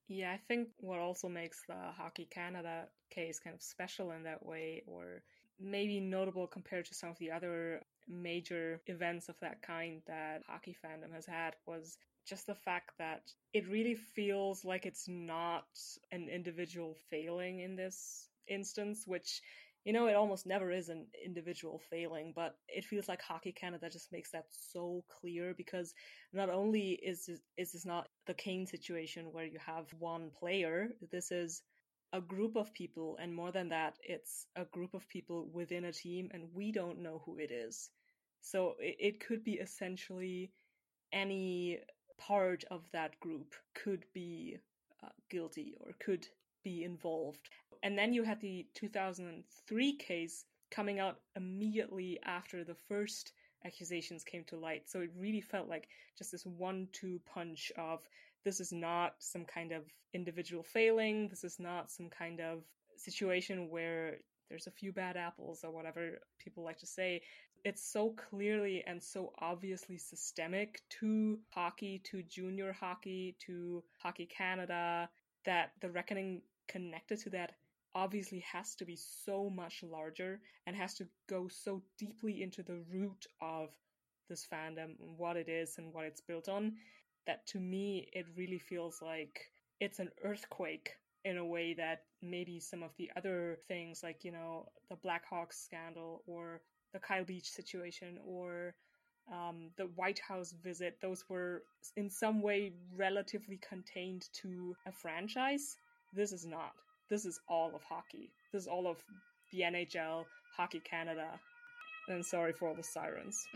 Yeah, 0.08 0.32
I 0.32 0.38
think 0.48 0.68
what 0.78 0.98
also 0.98 1.28
makes 1.28 1.62
the 1.68 1.76
Hockey 1.96 2.26
Canada 2.30 2.88
case 3.10 3.38
kind 3.38 3.54
of 3.54 3.62
special 3.62 4.10
in 4.10 4.24
that 4.24 4.44
way, 4.44 4.82
or 4.86 5.22
maybe 5.60 6.00
notable 6.00 6.48
compared 6.48 6.84
to 6.86 6.94
some 6.94 7.10
of 7.10 7.18
the 7.18 7.30
other 7.30 7.82
major 8.08 8.80
events 8.88 9.28
of 9.28 9.36
that 9.40 9.62
kind 9.62 10.02
that 10.08 10.42
hockey 10.48 10.76
fandom 10.84 11.14
has 11.14 11.26
had, 11.26 11.54
was 11.64 11.96
just 12.26 12.46
the 12.46 12.54
fact 12.54 12.90
that 12.98 13.22
it 13.52 13.68
really 13.68 13.94
feels 13.94 14.64
like 14.64 14.86
it's 14.86 15.08
not 15.08 15.66
an 16.12 16.28
individual 16.28 16.96
failing 17.10 17.60
in 17.60 17.76
this 17.76 18.28
instance, 18.48 19.04
which 19.06 19.40
you 19.84 19.94
know, 19.94 20.08
it 20.08 20.14
almost 20.14 20.46
never 20.46 20.70
is 20.70 20.90
an 20.90 21.06
individual 21.24 21.80
failing, 21.90 22.32
but 22.36 22.56
it 22.68 22.84
feels 22.84 23.08
like 23.08 23.22
Hockey 23.22 23.52
Canada 23.52 23.88
just 23.88 24.12
makes 24.12 24.30
that 24.32 24.44
so 24.50 25.02
clear 25.08 25.54
because 25.56 25.94
not 26.34 26.50
only 26.50 26.90
is 27.02 27.24
this, 27.26 27.40
is 27.56 27.72
this 27.72 27.86
not 27.86 28.08
the 28.26 28.34
Kane 28.34 28.66
situation 28.66 29.32
where 29.32 29.46
you 29.46 29.58
have 29.64 29.86
one 29.98 30.30
player, 30.38 30.88
this 31.10 31.30
is 31.30 31.62
a 32.12 32.20
group 32.20 32.56
of 32.56 32.74
people, 32.74 33.16
and 33.22 33.34
more 33.34 33.52
than 33.52 33.70
that, 33.70 33.94
it's 34.02 34.46
a 34.56 34.64
group 34.66 34.92
of 34.92 35.08
people 35.08 35.48
within 35.52 35.86
a 35.86 35.92
team, 35.92 36.28
and 36.34 36.44
we 36.52 36.72
don't 36.72 37.02
know 37.02 37.22
who 37.24 37.38
it 37.38 37.50
is. 37.50 37.88
So 38.42 38.74
it, 38.80 38.96
it 38.98 39.20
could 39.20 39.44
be 39.44 39.54
essentially 39.54 40.52
any 41.12 41.78
part 42.20 42.64
of 42.70 42.82
that 42.92 43.18
group 43.20 43.54
could 43.74 44.04
be 44.12 44.58
uh, 45.02 45.08
guilty 45.30 45.74
or 45.80 45.92
could 46.04 46.26
be 46.62 46.84
involved. 46.84 47.48
And 47.82 47.96
then 47.96 48.12
you 48.12 48.22
had 48.22 48.40
the 48.40 48.66
2003 48.74 49.96
case 49.96 50.44
coming 50.70 51.00
out 51.00 51.16
immediately 51.36 52.18
after 52.24 52.62
the 52.62 52.76
first 52.88 53.32
accusations 53.64 54.22
came 54.22 54.44
to 54.44 54.56
light. 54.56 54.88
So 54.88 55.00
it 55.00 55.10
really 55.18 55.40
felt 55.40 55.68
like 55.68 55.88
just 56.16 56.32
this 56.32 56.44
one 56.44 56.88
two 56.92 57.20
punch 57.26 57.72
of 57.76 58.00
this 58.44 58.60
is 58.60 58.72
not 58.72 59.14
some 59.18 59.44
kind 59.44 59.72
of 59.72 59.84
individual 60.14 60.62
failing, 60.62 61.28
this 61.28 61.44
is 61.44 61.58
not 61.58 61.90
some 61.90 62.08
kind 62.08 62.40
of 62.40 62.62
situation 62.96 63.68
where 63.70 64.18
there's 64.48 64.66
a 64.66 64.70
few 64.70 64.92
bad 64.92 65.16
apples 65.16 65.60
or 65.62 65.70
whatever 65.70 66.18
people 66.38 66.64
like 66.64 66.78
to 66.78 66.86
say 66.86 67.22
it's 67.64 67.82
so 67.82 68.14
clearly 68.30 68.82
and 68.86 69.02
so 69.02 69.32
obviously 69.38 69.98
systemic 69.98 70.82
to 71.00 71.38
hockey, 71.50 72.00
to 72.04 72.22
junior 72.22 72.72
hockey, 72.72 73.36
to 73.46 73.82
Hockey 73.98 74.26
Canada, 74.26 75.08
that 75.44 75.72
the 75.80 75.90
reckoning 75.90 76.42
connected 76.68 77.18
to 77.20 77.30
that 77.30 77.52
obviously 77.94 78.44
has 78.52 78.74
to 78.76 78.84
be 78.84 78.96
so 78.96 79.50
much 79.50 79.82
larger 79.82 80.40
and 80.66 80.76
has 80.76 80.94
to 80.94 81.06
go 81.28 81.48
so 81.48 81.82
deeply 81.98 82.42
into 82.42 82.62
the 82.62 82.80
root 82.92 83.26
of 83.40 83.68
this 84.28 84.46
fandom 84.50 84.94
and 85.00 85.18
what 85.18 85.36
it 85.36 85.48
is 85.48 85.76
and 85.78 85.92
what 85.92 86.04
it's 86.04 86.20
built 86.20 86.48
on 86.48 86.72
that 87.26 87.46
to 87.46 87.58
me 87.58 88.08
it 88.12 88.26
really 88.36 88.58
feels 88.58 89.02
like 89.02 89.40
it's 89.80 89.98
an 89.98 90.08
earthquake 90.24 90.92
in 91.24 91.36
a 91.36 91.44
way 91.44 91.74
that 91.74 92.04
maybe 92.22 92.60
some 92.60 92.82
of 92.82 92.90
the 92.96 93.10
other 93.16 93.58
things 93.68 94.02
like 94.02 94.24
you 94.24 94.32
know 94.32 94.66
the 94.88 94.96
blackhawks 94.96 95.54
scandal 95.54 96.22
or 96.26 96.60
the 96.92 96.98
Kyle 96.98 97.24
Beach 97.24 97.48
situation 97.48 98.18
or 98.26 98.74
um, 99.32 99.70
the 99.76 99.84
White 99.96 100.18
House 100.18 100.54
visit, 100.62 100.96
those 101.00 101.24
were 101.28 101.62
in 101.96 102.10
some 102.10 102.42
way 102.42 102.72
relatively 102.96 103.58
contained 103.66 104.28
to 104.42 104.74
a 104.86 104.92
franchise. 104.92 105.76
This 106.12 106.32
is 106.32 106.46
not. 106.46 106.72
This 107.08 107.24
is 107.24 107.40
all 107.48 107.72
of 107.74 107.82
hockey. 107.82 108.30
This 108.52 108.62
is 108.62 108.68
all 108.68 108.86
of 108.86 108.96
the 109.52 109.60
NHL, 109.60 110.24
Hockey 110.56 110.80
Canada. 110.80 111.28
And 112.08 112.24
sorry 112.24 112.52
for 112.52 112.68
all 112.68 112.74
the 112.74 112.82
sirens. 112.82 113.46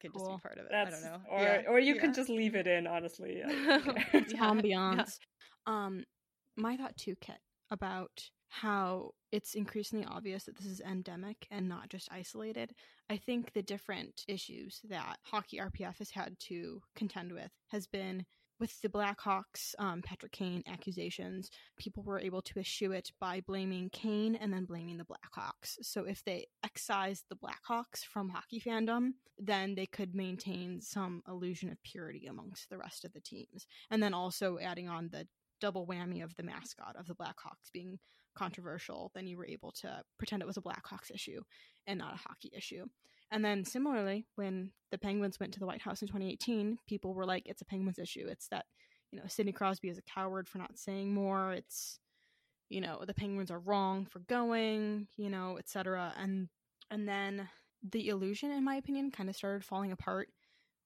could 0.00 0.12
just 0.14 0.24
be 0.24 0.36
part 0.42 0.58
of 0.58 0.64
it. 0.64 0.68
That's, 0.70 0.96
I 0.96 1.00
don't 1.00 1.12
know. 1.12 1.20
Or 1.30 1.42
yeah. 1.42 1.62
or 1.68 1.78
you 1.78 1.94
yeah. 1.94 2.00
could 2.00 2.14
just 2.14 2.30
leave 2.30 2.54
it 2.54 2.66
in, 2.66 2.86
honestly. 2.86 3.42
it's 3.44 4.32
yeah. 4.32 4.40
ambiance. 4.40 5.18
Um 5.66 6.04
my 6.56 6.76
thought 6.76 6.96
too, 6.96 7.16
Kit, 7.20 7.38
about 7.70 8.30
how 8.50 9.12
it's 9.30 9.54
increasingly 9.54 10.04
obvious 10.04 10.44
that 10.44 10.56
this 10.56 10.66
is 10.66 10.80
endemic 10.80 11.46
and 11.52 11.68
not 11.68 11.88
just 11.88 12.08
isolated. 12.10 12.72
I 13.08 13.16
think 13.16 13.52
the 13.52 13.62
different 13.62 14.24
issues 14.26 14.80
that 14.88 15.18
Hockey 15.22 15.58
RPF 15.58 15.98
has 15.98 16.10
had 16.10 16.36
to 16.48 16.82
contend 16.96 17.32
with 17.32 17.52
has 17.68 17.86
been 17.86 18.26
with 18.58 18.78
the 18.82 18.88
Blackhawks, 18.88 19.74
um, 19.78 20.02
Patrick 20.02 20.32
Kane 20.32 20.62
accusations, 20.66 21.48
people 21.78 22.02
were 22.02 22.18
able 22.18 22.42
to 22.42 22.58
eschew 22.58 22.92
it 22.92 23.10
by 23.18 23.40
blaming 23.40 23.88
Kane 23.88 24.34
and 24.34 24.52
then 24.52 24.66
blaming 24.66 24.98
the 24.98 25.06
Blackhawks. 25.06 25.78
So 25.80 26.04
if 26.04 26.22
they 26.24 26.46
excised 26.62 27.24
the 27.28 27.36
Blackhawks 27.36 28.04
from 28.04 28.28
hockey 28.28 28.60
fandom, 28.60 29.12
then 29.38 29.76
they 29.76 29.86
could 29.86 30.14
maintain 30.14 30.80
some 30.82 31.22
illusion 31.26 31.70
of 31.70 31.82
purity 31.82 32.26
amongst 32.26 32.68
the 32.68 32.76
rest 32.76 33.04
of 33.04 33.12
the 33.14 33.20
teams. 33.20 33.66
And 33.90 34.02
then 34.02 34.12
also 34.12 34.58
adding 34.60 34.88
on 34.88 35.08
the 35.10 35.26
double 35.60 35.86
whammy 35.86 36.22
of 36.22 36.36
the 36.36 36.42
mascot 36.42 36.96
of 36.98 37.06
the 37.06 37.14
Blackhawks 37.14 37.72
being 37.72 37.98
controversial, 38.34 39.10
then 39.14 39.26
you 39.26 39.36
were 39.36 39.46
able 39.46 39.72
to 39.72 40.02
pretend 40.18 40.42
it 40.42 40.46
was 40.46 40.56
a 40.56 40.62
Blackhawks 40.62 41.10
issue 41.12 41.40
and 41.86 41.98
not 41.98 42.14
a 42.14 42.28
hockey 42.28 42.50
issue. 42.56 42.86
And 43.30 43.44
then 43.44 43.64
similarly, 43.64 44.26
when 44.34 44.72
the 44.90 44.98
Penguins 44.98 45.38
went 45.38 45.52
to 45.54 45.60
the 45.60 45.66
White 45.66 45.82
House 45.82 46.02
in 46.02 46.08
2018, 46.08 46.78
people 46.88 47.14
were 47.14 47.26
like, 47.26 47.44
it's 47.46 47.62
a 47.62 47.66
Penguins 47.66 47.98
issue. 47.98 48.26
It's 48.28 48.48
that, 48.48 48.66
you 49.12 49.18
know, 49.18 49.26
Sidney 49.28 49.52
Crosby 49.52 49.88
is 49.88 49.98
a 49.98 50.02
coward 50.02 50.48
for 50.48 50.58
not 50.58 50.78
saying 50.78 51.14
more. 51.14 51.52
It's, 51.52 52.00
you 52.68 52.80
know, 52.80 53.02
the 53.06 53.14
Penguins 53.14 53.50
are 53.50 53.60
wrong 53.60 54.06
for 54.06 54.20
going, 54.20 55.06
you 55.16 55.30
know, 55.30 55.58
etc. 55.58 56.12
And 56.18 56.48
and 56.90 57.08
then 57.08 57.48
the 57.88 58.08
illusion, 58.08 58.50
in 58.50 58.64
my 58.64 58.76
opinion, 58.76 59.10
kind 59.10 59.28
of 59.28 59.36
started 59.36 59.64
falling 59.64 59.92
apart 59.92 60.28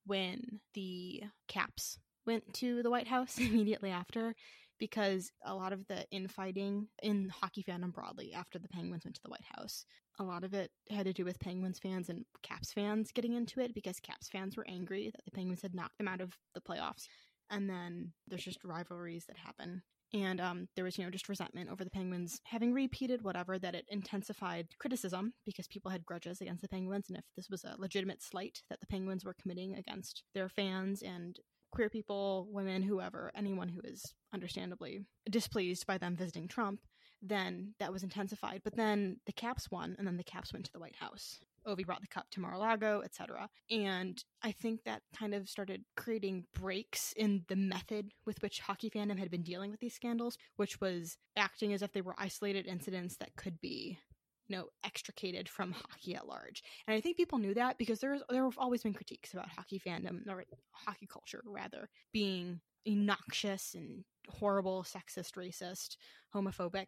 when 0.07 0.61
the 0.75 1.23
Caps 1.49 1.99
went 2.27 2.53
to 2.55 2.83
the 2.83 2.91
White 2.91 3.09
House 3.09 3.39
immediately 3.39 3.91
after 3.91 4.35
because 4.79 5.31
a 5.45 5.55
lot 5.55 5.73
of 5.73 5.87
the 5.87 6.05
infighting 6.11 6.89
in 7.03 7.29
hockey 7.29 7.63
fandom 7.63 7.93
broadly 7.93 8.33
after 8.35 8.59
the 8.59 8.69
Penguins 8.69 9.05
went 9.05 9.15
to 9.17 9.23
the 9.23 9.31
White 9.31 9.45
House, 9.57 9.85
a 10.19 10.25
lot 10.25 10.45
of 10.45 10.55
it 10.55 10.71
had 10.91 11.07
to 11.07 11.13
do 11.13 11.25
with 11.25 11.41
Penguins 11.41 11.79
fans 11.79 12.09
and 12.09 12.25
Caps 12.43 12.73
fans 12.73 13.13
getting 13.13 13.35
into 13.35 13.61
it 13.61 13.75
because 13.75 14.01
Caps 14.01 14.29
fans 14.29 14.57
were 14.57 14.67
angry 14.69 15.11
that 15.15 15.25
the 15.25 15.31
Penguins 15.31 15.63
had 15.63 15.75
knocked 15.75 15.99
them 15.99 16.09
out 16.09 16.21
of 16.21 16.33
the 16.55 16.61
playoffs. 16.61 17.07
And 17.51 17.69
then 17.69 18.13
there's 18.27 18.45
just 18.45 18.65
rivalries 18.65 19.27
that 19.27 19.37
happen. 19.37 19.83
And 20.15 20.41
um, 20.41 20.69
there 20.77 20.85
was, 20.85 20.97
you 20.97 21.05
know, 21.05 21.11
just 21.11 21.29
resentment 21.29 21.71
over 21.71 21.83
the 21.83 21.91
Penguins 21.91 22.41
having 22.45 22.73
repeated 22.73 23.23
whatever 23.23 23.59
that 23.59 23.75
it 23.75 23.85
intensified 23.89 24.69
criticism 24.79 25.33
because 25.45 25.67
people 25.67 25.91
had 25.91 26.07
grudges 26.07 26.41
against 26.41 26.63
the 26.63 26.69
Penguins. 26.69 27.07
And 27.09 27.19
if 27.19 27.25
this 27.37 27.51
was 27.51 27.65
a 27.65 27.75
legitimate 27.79 28.23
slight 28.23 28.63
that 28.71 28.81
the 28.81 28.87
Penguins 28.87 29.25
were 29.25 29.35
committing 29.41 29.75
against 29.75 30.23
their 30.33 30.49
fans 30.49 31.03
and 31.03 31.37
queer 31.75 31.91
people, 31.91 32.47
women, 32.51 32.83
whoever, 32.83 33.33
anyone 33.35 33.69
who 33.69 33.81
is 33.85 34.15
understandably 34.33 35.01
displeased 35.29 35.87
by 35.87 35.99
them 35.99 36.17
visiting 36.17 36.49
Trump, 36.49 36.81
then 37.21 37.75
that 37.81 37.93
was 37.93 38.03
intensified. 38.03 38.61
But 38.63 38.77
then 38.77 39.17
the 39.27 39.33
Caps 39.33 39.71
won, 39.71 39.97
and 39.99 40.07
then 40.07 40.17
the 40.17 40.25
Caps 40.25 40.53
went 40.53 40.67
to 40.67 40.73
the 40.73 40.79
White 40.79 40.97
House. 40.97 41.41
Ovi 41.67 41.85
brought 41.85 42.03
the 42.03 42.07
cup 42.07 42.27
to 42.31 42.41
Mar-a-Lago, 42.41 43.01
etc. 43.03 43.49
And 43.71 44.23
I 44.43 44.53
think 44.53 44.85
that 44.85 45.03
kind 45.19 45.35
of 45.35 45.49
started 45.49 45.85
creating 45.97 46.45
breaks 46.55 47.13
in 47.17 47.45
the 47.49 47.57
method 47.57 48.13
with 48.27 48.41
which 48.43 48.61
hockey 48.61 48.91
fandom 48.91 49.19
had 49.19 49.31
been 49.31 49.43
dealing 49.43 49.71
with 49.71 49.81
these 49.81 49.95
scandals, 49.95 50.37
which 50.57 50.81
was 50.81 51.17
acting 51.37 51.73
as 51.73 51.83
if 51.83 51.93
they 51.93 52.03
were 52.03 52.15
isolated 52.19 52.67
incidents 52.67 53.17
that 53.17 53.35
could 53.37 53.61
be 53.61 53.99
you 54.49 54.57
know 54.57 54.67
extricated 54.85 55.49
from 55.49 55.73
hockey 55.91 56.15
at 56.15 56.27
large. 56.27 56.63
And 56.87 56.97
i 56.97 57.01
think 57.01 57.17
people 57.17 57.39
knew 57.39 57.55
that 57.55 57.79
because 57.79 58.01
there's 58.01 58.23
there 58.29 58.45
have 58.45 58.59
always 58.59 58.83
been 58.83 58.95
critiques 58.95 59.33
about 59.33 59.49
hockey 59.49 59.81
fandom 59.85 60.27
or 60.29 60.45
hockey 60.73 61.07
culture 61.11 61.43
rather 61.45 61.89
being 62.13 62.61
noxious 62.87 63.75
and 63.75 64.05
horrible 64.29 64.85
sexist 64.85 65.33
racist 65.37 65.97
homophobic. 66.35 66.87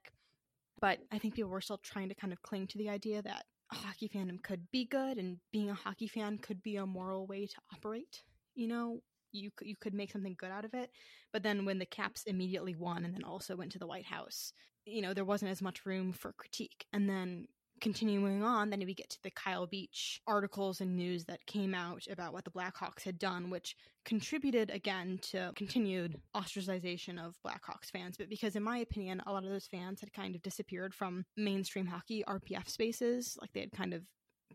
But 0.80 0.98
i 1.12 1.18
think 1.18 1.34
people 1.34 1.50
were 1.50 1.60
still 1.60 1.78
trying 1.78 2.08
to 2.08 2.14
kind 2.14 2.32
of 2.32 2.42
cling 2.42 2.66
to 2.68 2.78
the 2.78 2.90
idea 2.90 3.22
that 3.22 3.44
hockey 3.72 4.08
fandom 4.08 4.42
could 4.42 4.62
be 4.70 4.84
good 4.84 5.18
and 5.18 5.38
being 5.52 5.70
a 5.70 5.74
hockey 5.74 6.06
fan 6.06 6.38
could 6.38 6.62
be 6.62 6.76
a 6.76 6.86
moral 6.86 7.26
way 7.26 7.46
to 7.46 7.56
operate. 7.74 8.22
You 8.54 8.68
know 8.68 9.00
you 9.32 9.50
you 9.60 9.76
could 9.76 9.94
make 9.94 10.10
something 10.10 10.36
good 10.38 10.50
out 10.50 10.64
of 10.64 10.74
it. 10.74 10.90
But 11.32 11.42
then 11.42 11.64
when 11.64 11.78
the 11.78 11.86
caps 11.86 12.24
immediately 12.26 12.74
won 12.74 13.04
and 13.04 13.14
then 13.14 13.24
also 13.24 13.56
went 13.56 13.72
to 13.72 13.78
the 13.78 13.86
white 13.86 14.06
house 14.06 14.52
you 14.86 15.02
know, 15.02 15.12
there 15.12 15.24
wasn't 15.24 15.50
as 15.50 15.60
much 15.60 15.84
room 15.84 16.12
for 16.12 16.32
critique. 16.32 16.86
And 16.92 17.08
then 17.08 17.46
continuing 17.80 18.42
on, 18.42 18.70
then 18.70 18.82
we 18.86 18.94
get 18.94 19.10
to 19.10 19.22
the 19.22 19.30
Kyle 19.30 19.66
Beach 19.66 20.20
articles 20.26 20.80
and 20.80 20.96
news 20.96 21.24
that 21.26 21.44
came 21.46 21.74
out 21.74 22.06
about 22.10 22.32
what 22.32 22.44
the 22.44 22.50
Blackhawks 22.50 23.02
had 23.02 23.18
done, 23.18 23.50
which 23.50 23.76
contributed 24.04 24.70
again 24.70 25.18
to 25.22 25.52
continued 25.56 26.16
ostracization 26.34 27.22
of 27.22 27.36
Blackhawks 27.46 27.90
fans. 27.92 28.16
But 28.16 28.30
because, 28.30 28.56
in 28.56 28.62
my 28.62 28.78
opinion, 28.78 29.20
a 29.26 29.32
lot 29.32 29.44
of 29.44 29.50
those 29.50 29.66
fans 29.66 30.00
had 30.00 30.12
kind 30.12 30.34
of 30.34 30.42
disappeared 30.42 30.94
from 30.94 31.24
mainstream 31.36 31.86
hockey 31.86 32.24
RPF 32.26 32.68
spaces, 32.68 33.36
like 33.40 33.52
they 33.52 33.60
had 33.60 33.72
kind 33.72 33.92
of 33.92 34.04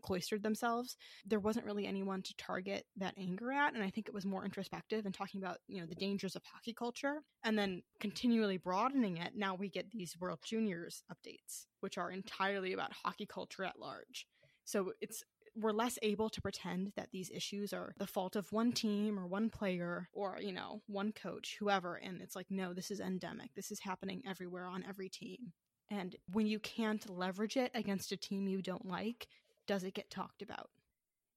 cloistered 0.00 0.42
themselves, 0.42 0.96
there 1.26 1.40
wasn't 1.40 1.66
really 1.66 1.86
anyone 1.86 2.22
to 2.22 2.34
target 2.36 2.84
that 2.96 3.14
anger 3.18 3.52
at. 3.52 3.74
And 3.74 3.82
I 3.82 3.90
think 3.90 4.08
it 4.08 4.14
was 4.14 4.24
more 4.24 4.44
introspective 4.44 5.04
and 5.04 5.14
talking 5.14 5.42
about, 5.42 5.58
you 5.68 5.80
know, 5.80 5.86
the 5.86 5.94
dangers 5.94 6.36
of 6.36 6.42
hockey 6.44 6.72
culture 6.72 7.22
and 7.44 7.58
then 7.58 7.82
continually 8.00 8.56
broadening 8.56 9.18
it. 9.18 9.32
Now 9.34 9.54
we 9.54 9.68
get 9.68 9.90
these 9.90 10.16
World 10.18 10.40
Juniors 10.44 11.02
updates, 11.12 11.66
which 11.80 11.98
are 11.98 12.10
entirely 12.10 12.72
about 12.72 12.92
hockey 12.92 13.26
culture 13.26 13.64
at 13.64 13.78
large. 13.78 14.26
So 14.64 14.92
it's 15.00 15.24
we're 15.54 15.72
less 15.72 15.98
able 16.02 16.30
to 16.30 16.40
pretend 16.40 16.92
that 16.96 17.10
these 17.12 17.30
issues 17.30 17.72
are 17.72 17.94
the 17.98 18.06
fault 18.06 18.36
of 18.36 18.50
one 18.52 18.72
team 18.72 19.18
or 19.18 19.26
one 19.26 19.50
player 19.50 20.08
or 20.12 20.38
you 20.40 20.52
know 20.52 20.80
one 20.86 21.12
coach 21.12 21.56
whoever 21.58 21.96
and 21.96 22.20
it's 22.22 22.34
like 22.34 22.46
no 22.50 22.72
this 22.72 22.90
is 22.90 23.00
endemic 23.00 23.50
this 23.54 23.70
is 23.70 23.80
happening 23.80 24.22
everywhere 24.26 24.66
on 24.66 24.84
every 24.88 25.08
team 25.08 25.52
and 25.90 26.16
when 26.32 26.46
you 26.46 26.58
can't 26.58 27.10
leverage 27.10 27.56
it 27.56 27.70
against 27.74 28.12
a 28.12 28.16
team 28.16 28.48
you 28.48 28.62
don't 28.62 28.86
like 28.86 29.28
does 29.72 29.84
it 29.84 29.94
get 29.94 30.10
talked 30.10 30.42
about? 30.42 30.68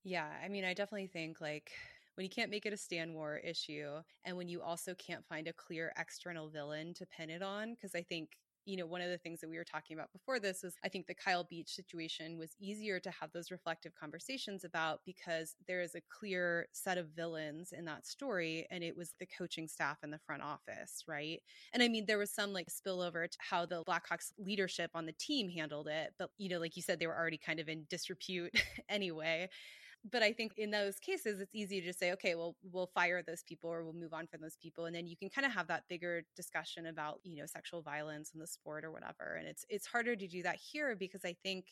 Yeah, 0.03 0.29
I 0.43 0.49
mean, 0.49 0.65
I 0.65 0.73
definitely 0.73 1.07
think 1.07 1.39
like 1.39 1.71
when 2.15 2.25
you 2.25 2.29
can't 2.29 2.51
make 2.51 2.65
it 2.65 2.73
a 2.73 2.77
Stan 2.77 3.13
War 3.13 3.37
issue 3.37 4.01
and 4.25 4.35
when 4.35 4.49
you 4.49 4.61
also 4.61 4.93
can't 4.95 5.25
find 5.25 5.47
a 5.47 5.53
clear 5.53 5.93
external 5.97 6.49
villain 6.49 6.93
to 6.95 7.05
pin 7.05 7.29
it 7.29 7.41
on, 7.41 7.71
because 7.75 7.95
I 7.95 8.03
think 8.03 8.31
you 8.65 8.77
know, 8.77 8.85
one 8.85 9.01
of 9.01 9.09
the 9.09 9.17
things 9.17 9.41
that 9.41 9.49
we 9.49 9.57
were 9.57 9.63
talking 9.63 9.95
about 9.95 10.11
before 10.11 10.39
this 10.39 10.63
was 10.63 10.75
I 10.83 10.89
think 10.89 11.07
the 11.07 11.13
Kyle 11.13 11.43
Beach 11.43 11.75
situation 11.75 12.37
was 12.37 12.55
easier 12.59 12.99
to 12.99 13.11
have 13.11 13.31
those 13.31 13.51
reflective 13.51 13.93
conversations 13.95 14.63
about 14.63 15.01
because 15.05 15.55
there 15.67 15.81
is 15.81 15.95
a 15.95 16.01
clear 16.09 16.67
set 16.71 16.97
of 16.97 17.09
villains 17.15 17.71
in 17.71 17.85
that 17.85 18.05
story 18.05 18.67
and 18.71 18.83
it 18.83 18.97
was 18.97 19.13
the 19.19 19.27
coaching 19.37 19.67
staff 19.67 19.97
and 20.03 20.11
the 20.11 20.19
front 20.25 20.41
office, 20.41 21.03
right? 21.07 21.41
And 21.73 21.83
I 21.83 21.87
mean, 21.87 22.05
there 22.07 22.17
was 22.17 22.31
some 22.31 22.53
like 22.53 22.67
spillover 22.69 23.29
to 23.29 23.37
how 23.39 23.65
the 23.65 23.83
Blackhawks 23.83 24.31
leadership 24.37 24.91
on 24.93 25.05
the 25.05 25.13
team 25.13 25.49
handled 25.49 25.87
it, 25.87 26.13
but 26.17 26.29
you 26.37 26.49
know, 26.49 26.59
like 26.59 26.75
you 26.75 26.81
said, 26.81 26.99
they 26.99 27.07
were 27.07 27.17
already 27.17 27.37
kind 27.37 27.59
of 27.59 27.69
in 27.69 27.85
disrepute 27.89 28.51
anyway 28.89 29.49
but 30.11 30.23
I 30.23 30.33
think 30.33 30.53
in 30.57 30.71
those 30.71 30.99
cases, 30.99 31.39
it's 31.41 31.55
easy 31.55 31.79
to 31.81 31.87
just 31.87 31.99
say, 31.99 32.11
okay, 32.13 32.35
well, 32.35 32.55
we'll 32.71 32.87
fire 32.87 33.23
those 33.23 33.43
people 33.43 33.69
or 33.71 33.83
we'll 33.83 33.93
move 33.93 34.13
on 34.13 34.27
from 34.27 34.41
those 34.41 34.57
people, 34.61 34.85
and 34.85 34.95
then 34.95 35.07
you 35.07 35.17
can 35.17 35.29
kind 35.29 35.45
of 35.45 35.51
have 35.53 35.67
that 35.67 35.83
bigger 35.89 36.23
discussion 36.35 36.87
about 36.87 37.19
you 37.23 37.35
know 37.37 37.45
sexual 37.45 37.81
violence 37.81 38.31
in 38.33 38.39
the 38.39 38.47
sport 38.47 38.85
or 38.85 38.91
whatever. 38.91 39.35
And 39.39 39.47
it's 39.47 39.65
it's 39.69 39.87
harder 39.87 40.15
to 40.15 40.27
do 40.27 40.43
that 40.43 40.57
here 40.57 40.95
because 40.95 41.25
I 41.25 41.35
think. 41.43 41.65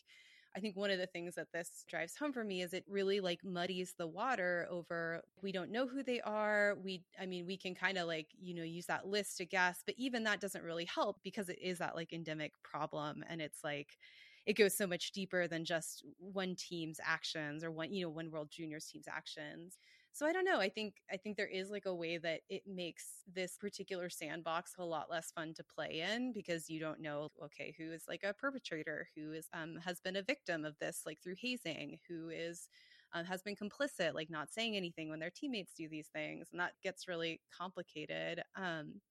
I 0.56 0.60
think 0.60 0.76
one 0.76 0.92
of 0.92 1.00
the 1.00 1.08
things 1.08 1.34
that 1.34 1.48
this 1.52 1.84
drives 1.90 2.16
home 2.16 2.32
for 2.32 2.44
me 2.44 2.62
is 2.62 2.74
it 2.74 2.86
really 2.88 3.20
like 3.20 3.44
muddies 3.44 3.96
the 3.98 4.06
water 4.06 4.68
over 4.70 5.24
we 5.42 5.52
don't 5.52 5.72
know 5.72 5.88
who 5.88 6.04
they 6.04 6.22
are. 6.22 6.76
We 6.84 7.04
I 7.20 7.26
mean 7.26 7.48
we 7.48 7.58
can 7.58 7.74
kind 7.74 7.98
of 7.98 8.06
like, 8.06 8.28
you 8.40 8.54
know, 8.54 8.62
use 8.64 8.86
that 8.86 9.08
list 9.08 9.38
to 9.38 9.46
guess, 9.48 9.82
but 9.84 9.96
even 9.98 10.24
that 10.26 10.42
doesn't 10.42 10.64
really 10.64 10.86
help 10.86 11.18
because 11.24 11.50
it 11.50 11.58
is 11.60 11.80
that 11.80 11.96
like 11.96 12.14
endemic 12.14 12.54
problem 12.64 13.24
and 13.28 13.42
it's 13.42 13.64
like 13.64 13.98
it 14.46 14.58
goes 14.58 14.76
so 14.76 14.88
much 14.88 15.12
deeper 15.12 15.48
than 15.48 15.66
just 15.66 16.04
one 16.20 16.56
team's 16.56 17.00
actions 17.04 17.64
or 17.64 17.72
one 17.72 17.94
you 17.94 18.04
know 18.06 18.10
one 18.10 18.32
world 18.32 18.50
juniors 18.52 18.86
team's 18.86 19.08
actions. 19.08 19.78
So 20.16 20.28
i 20.28 20.32
don't 20.32 20.46
know 20.46 20.60
i 20.60 20.70
think 20.70 20.96
i 21.12 21.18
think 21.18 21.38
there 21.38 21.48
is 21.48 21.72
like 21.72 21.86
a 21.88 21.96
way 21.96 22.18
that 22.20 22.42
it 22.50 22.62
makes 22.68 23.06
this 23.34 23.58
particular 23.58 24.10
sandbox 24.10 24.74
a 24.78 24.86
lot 24.86 25.10
less 25.10 25.32
fun 25.32 25.54
to 25.56 25.64
play 25.64 26.04
in 26.14 26.34
because 26.34 26.70
you 26.70 26.80
don't 26.80 27.02
know 27.02 27.30
okay 27.44 27.74
who 27.80 27.92
is 27.92 28.04
like 28.08 28.22
a 28.24 28.34
perpetrator 28.34 29.08
who 29.16 29.34
is 29.34 29.48
um 29.54 29.78
has 29.84 30.00
been 30.00 30.16
a 30.18 30.22
victim 30.22 30.66
of 30.66 30.78
this 30.80 31.02
like 31.06 31.20
through 31.24 31.36
hazing 31.42 31.98
who 32.08 32.30
is 32.30 32.68
um, 33.14 33.26
has 33.26 33.42
been 33.42 33.56
complicit 33.56 34.14
like 34.14 34.30
not 34.30 34.52
saying 34.52 34.76
anything 34.76 35.10
when 35.10 35.20
their 35.20 35.32
teammates 35.32 35.74
do 35.74 35.88
these 35.88 36.08
things 36.08 36.48
and 36.52 36.60
that 36.60 36.74
gets 36.84 37.08
really 37.08 37.42
complicated. 37.56 38.42
Um 38.56 39.02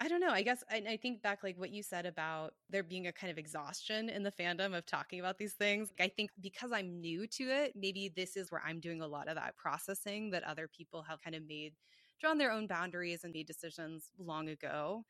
I 0.00 0.08
don't 0.08 0.20
know. 0.20 0.30
I 0.30 0.42
guess 0.42 0.64
I, 0.70 0.82
I, 0.88 0.96
think 0.96 1.22
back 1.22 1.44
like 1.44 1.56
what 1.56 1.70
you 1.70 1.82
said 1.82 2.06
about 2.06 2.54
there 2.68 2.82
being 2.82 3.06
a 3.06 3.12
kind 3.12 3.30
of 3.30 3.38
exhaustion 3.38 4.08
in 4.08 4.24
the 4.24 4.32
fandom 4.32 4.76
of 4.76 4.84
talking 4.84 5.20
about 5.20 5.38
these 5.38 5.52
things. 5.52 5.92
I 6.00 6.08
think 6.08 6.30
because 6.40 6.72
I'm 6.72 7.00
new 7.00 7.26
to 7.28 7.44
it, 7.44 7.74
maybe 7.76 8.12
this 8.14 8.36
is 8.36 8.50
where 8.50 8.62
I'm 8.66 8.80
doing 8.80 9.00
a 9.00 9.06
lot 9.06 9.28
of 9.28 9.36
that 9.36 9.56
processing 9.56 10.30
that 10.30 10.42
other 10.42 10.68
people 10.68 11.02
have 11.02 11.22
kind 11.22 11.36
of 11.36 11.46
made, 11.46 11.74
drawn 12.20 12.36
their 12.36 12.50
own 12.50 12.66
boundaries 12.66 13.22
and 13.22 13.32
made 13.32 13.46
decisions 13.46 14.10
long 14.18 14.48
ago. 14.48 15.04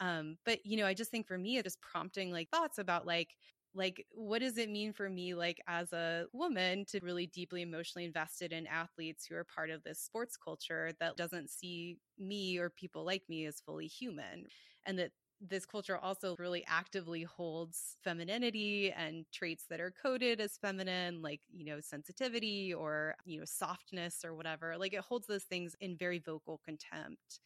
Um, 0.00 0.36
but 0.44 0.64
you 0.66 0.76
know, 0.76 0.86
I 0.86 0.92
just 0.92 1.10
think 1.10 1.26
for 1.26 1.38
me, 1.38 1.56
it's 1.56 1.78
prompting 1.80 2.30
like 2.30 2.50
thoughts 2.50 2.78
about 2.78 3.06
like 3.06 3.36
like 3.76 4.06
what 4.12 4.40
does 4.40 4.58
it 4.58 4.70
mean 4.70 4.92
for 4.92 5.10
me 5.10 5.34
like 5.34 5.60
as 5.68 5.92
a 5.92 6.26
woman 6.32 6.84
to 6.86 7.00
really 7.02 7.26
deeply 7.28 7.62
emotionally 7.62 8.06
invested 8.06 8.52
in 8.52 8.66
athletes 8.66 9.26
who 9.26 9.36
are 9.36 9.44
part 9.44 9.70
of 9.70 9.82
this 9.84 10.00
sports 10.00 10.36
culture 10.36 10.92
that 11.00 11.16
doesn't 11.16 11.50
see 11.50 11.98
me 12.18 12.58
or 12.58 12.70
people 12.70 13.04
like 13.04 13.22
me 13.28 13.46
as 13.46 13.60
fully 13.60 13.86
human? 13.86 14.46
And 14.86 14.98
that 14.98 15.12
this 15.40 15.66
culture 15.66 15.98
also 15.98 16.34
really 16.38 16.64
actively 16.66 17.22
holds 17.22 17.98
femininity 18.02 18.90
and 18.92 19.26
traits 19.32 19.66
that 19.68 19.80
are 19.80 19.92
coded 20.02 20.40
as 20.40 20.56
feminine 20.56 21.20
like 21.20 21.42
you 21.52 21.64
know 21.66 21.80
sensitivity 21.80 22.72
or 22.72 23.14
you 23.26 23.38
know 23.38 23.44
softness 23.46 24.24
or 24.24 24.34
whatever. 24.34 24.78
Like 24.78 24.94
it 24.94 25.00
holds 25.00 25.26
those 25.26 25.44
things 25.44 25.76
in 25.80 25.96
very 25.96 26.18
vocal 26.20 26.60
contempt 26.64 27.40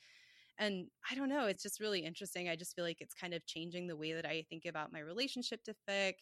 and 0.60 0.86
I 1.10 1.16
don't 1.16 1.28
know, 1.28 1.46
it's 1.46 1.62
just 1.64 1.80
really 1.80 2.00
interesting. 2.04 2.48
I 2.48 2.56
just 2.56 2.76
feel 2.76 2.84
like 2.84 2.98
it's 3.00 3.14
kind 3.14 3.34
of 3.34 3.44
changing 3.46 3.88
the 3.88 3.96
way 3.96 4.12
that 4.12 4.26
I 4.26 4.44
think 4.48 4.66
about 4.66 4.92
my 4.92 5.00
relationship 5.00 5.64
to 5.64 5.74
fic. 5.88 6.14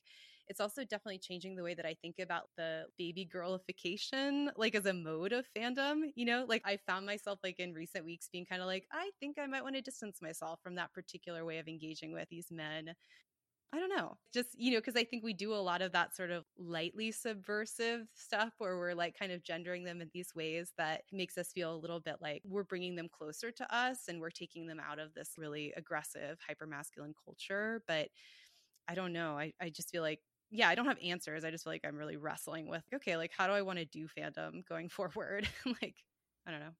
It's 0.48 0.60
also 0.60 0.82
definitely 0.82 1.18
changing 1.18 1.56
the 1.56 1.62
way 1.62 1.74
that 1.74 1.84
I 1.84 1.94
think 2.00 2.16
about 2.18 2.44
the 2.56 2.86
baby 2.96 3.26
girlification, 3.26 4.50
like 4.56 4.74
as 4.74 4.86
a 4.86 4.94
mode 4.94 5.32
of 5.32 5.46
fandom. 5.56 6.04
You 6.14 6.24
know, 6.24 6.46
like 6.48 6.62
I 6.64 6.78
found 6.86 7.04
myself 7.04 7.38
like 7.44 7.60
in 7.60 7.74
recent 7.74 8.06
weeks 8.06 8.30
being 8.32 8.46
kind 8.46 8.62
of 8.62 8.66
like, 8.66 8.86
I 8.90 9.10
think 9.20 9.36
I 9.38 9.46
might 9.46 9.62
want 9.62 9.76
to 9.76 9.82
distance 9.82 10.20
myself 10.22 10.60
from 10.62 10.76
that 10.76 10.94
particular 10.94 11.44
way 11.44 11.58
of 11.58 11.68
engaging 11.68 12.12
with 12.14 12.28
these 12.30 12.48
men 12.50 12.94
I 13.72 13.78
don't 13.80 13.94
know. 13.94 14.16
Just, 14.32 14.58
you 14.58 14.72
know, 14.72 14.78
because 14.78 14.96
I 14.96 15.04
think 15.04 15.22
we 15.22 15.34
do 15.34 15.52
a 15.52 15.56
lot 15.56 15.82
of 15.82 15.92
that 15.92 16.16
sort 16.16 16.30
of 16.30 16.44
lightly 16.56 17.12
subversive 17.12 18.06
stuff 18.14 18.54
where 18.58 18.78
we're 18.78 18.94
like 18.94 19.18
kind 19.18 19.30
of 19.30 19.42
gendering 19.42 19.84
them 19.84 20.00
in 20.00 20.10
these 20.14 20.34
ways 20.34 20.72
that 20.78 21.02
makes 21.12 21.36
us 21.36 21.52
feel 21.52 21.74
a 21.74 21.76
little 21.76 22.00
bit 22.00 22.16
like 22.22 22.40
we're 22.46 22.62
bringing 22.62 22.94
them 22.94 23.10
closer 23.10 23.50
to 23.52 23.74
us 23.74 24.08
and 24.08 24.20
we're 24.20 24.30
taking 24.30 24.66
them 24.66 24.80
out 24.80 24.98
of 24.98 25.12
this 25.12 25.34
really 25.36 25.74
aggressive, 25.76 26.38
hyper 26.46 26.66
masculine 26.66 27.14
culture. 27.24 27.82
But 27.86 28.08
I 28.88 28.94
don't 28.94 29.12
know. 29.12 29.38
I, 29.38 29.52
I 29.60 29.68
just 29.70 29.90
feel 29.90 30.02
like 30.02 30.20
yeah, 30.50 30.68
I 30.70 30.74
don't 30.74 30.86
have 30.86 30.98
answers. 31.04 31.44
I 31.44 31.50
just 31.50 31.64
feel 31.64 31.74
like 31.74 31.84
I'm 31.86 31.96
really 31.96 32.16
wrestling 32.16 32.68
with 32.68 32.82
okay, 32.94 33.18
like 33.18 33.32
how 33.36 33.46
do 33.46 33.52
I 33.52 33.62
want 33.62 33.78
to 33.78 33.84
do 33.84 34.08
fandom 34.08 34.66
going 34.66 34.88
forward? 34.90 35.46
like, 35.82 35.96
I 36.46 36.50
don't 36.52 36.60
know. 36.60 36.74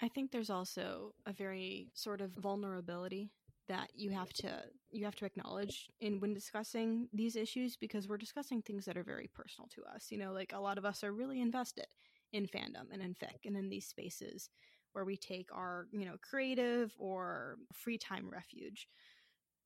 I 0.00 0.08
think 0.08 0.30
there's 0.30 0.50
also 0.50 1.14
a 1.26 1.32
very 1.32 1.88
sort 1.94 2.20
of 2.20 2.32
vulnerability 2.32 3.32
that 3.68 3.90
you 3.94 4.10
have 4.10 4.32
to 4.32 4.62
you 4.90 5.04
have 5.04 5.16
to 5.16 5.24
acknowledge 5.24 5.88
in 6.00 6.20
when 6.20 6.34
discussing 6.34 7.08
these 7.12 7.36
issues 7.36 7.76
because 7.76 8.08
we're 8.08 8.16
discussing 8.16 8.62
things 8.62 8.84
that 8.86 8.96
are 8.96 9.04
very 9.04 9.28
personal 9.34 9.68
to 9.74 9.82
us. 9.94 10.06
You 10.10 10.18
know, 10.18 10.32
like 10.32 10.52
a 10.52 10.60
lot 10.60 10.78
of 10.78 10.84
us 10.84 11.04
are 11.04 11.12
really 11.12 11.40
invested 11.40 11.86
in 12.32 12.46
fandom 12.46 12.92
and 12.92 13.02
in 13.02 13.14
fic 13.14 13.44
and 13.44 13.56
in 13.56 13.68
these 13.68 13.86
spaces 13.86 14.50
where 14.92 15.04
we 15.04 15.16
take 15.16 15.50
our, 15.52 15.86
you 15.92 16.06
know, 16.06 16.16
creative 16.22 16.92
or 16.98 17.56
free 17.72 17.98
time 17.98 18.28
refuge. 18.30 18.88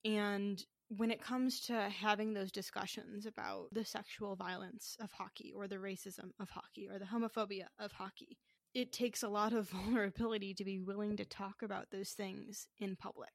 And 0.05 0.63
when 0.89 1.11
it 1.11 1.23
comes 1.23 1.61
to 1.61 1.89
having 1.89 2.35
those 2.35 2.53
discussions 2.53 3.25
about 3.25 3.69
the 3.73 3.85
sexual 3.85 4.37
violence 4.37 4.97
of 5.01 5.11
hockey 5.13 5.53
or 5.57 5.69
the 5.69 5.77
racism 5.77 6.31
of 6.41 6.51
hockey 6.51 6.89
or 6.91 6.99
the 6.99 7.07
homophobia 7.07 7.67
of 7.79 7.93
hockey, 7.93 8.39
it 8.75 8.93
takes 8.93 9.23
a 9.23 9.29
lot 9.29 9.53
of 9.53 9.71
vulnerability 9.71 10.55
to 10.55 10.65
be 10.65 10.79
willing 10.79 11.17
to 11.17 11.25
talk 11.25 11.63
about 11.63 11.87
those 11.91 12.11
things 12.11 12.67
in 12.79 12.97
public. 12.97 13.33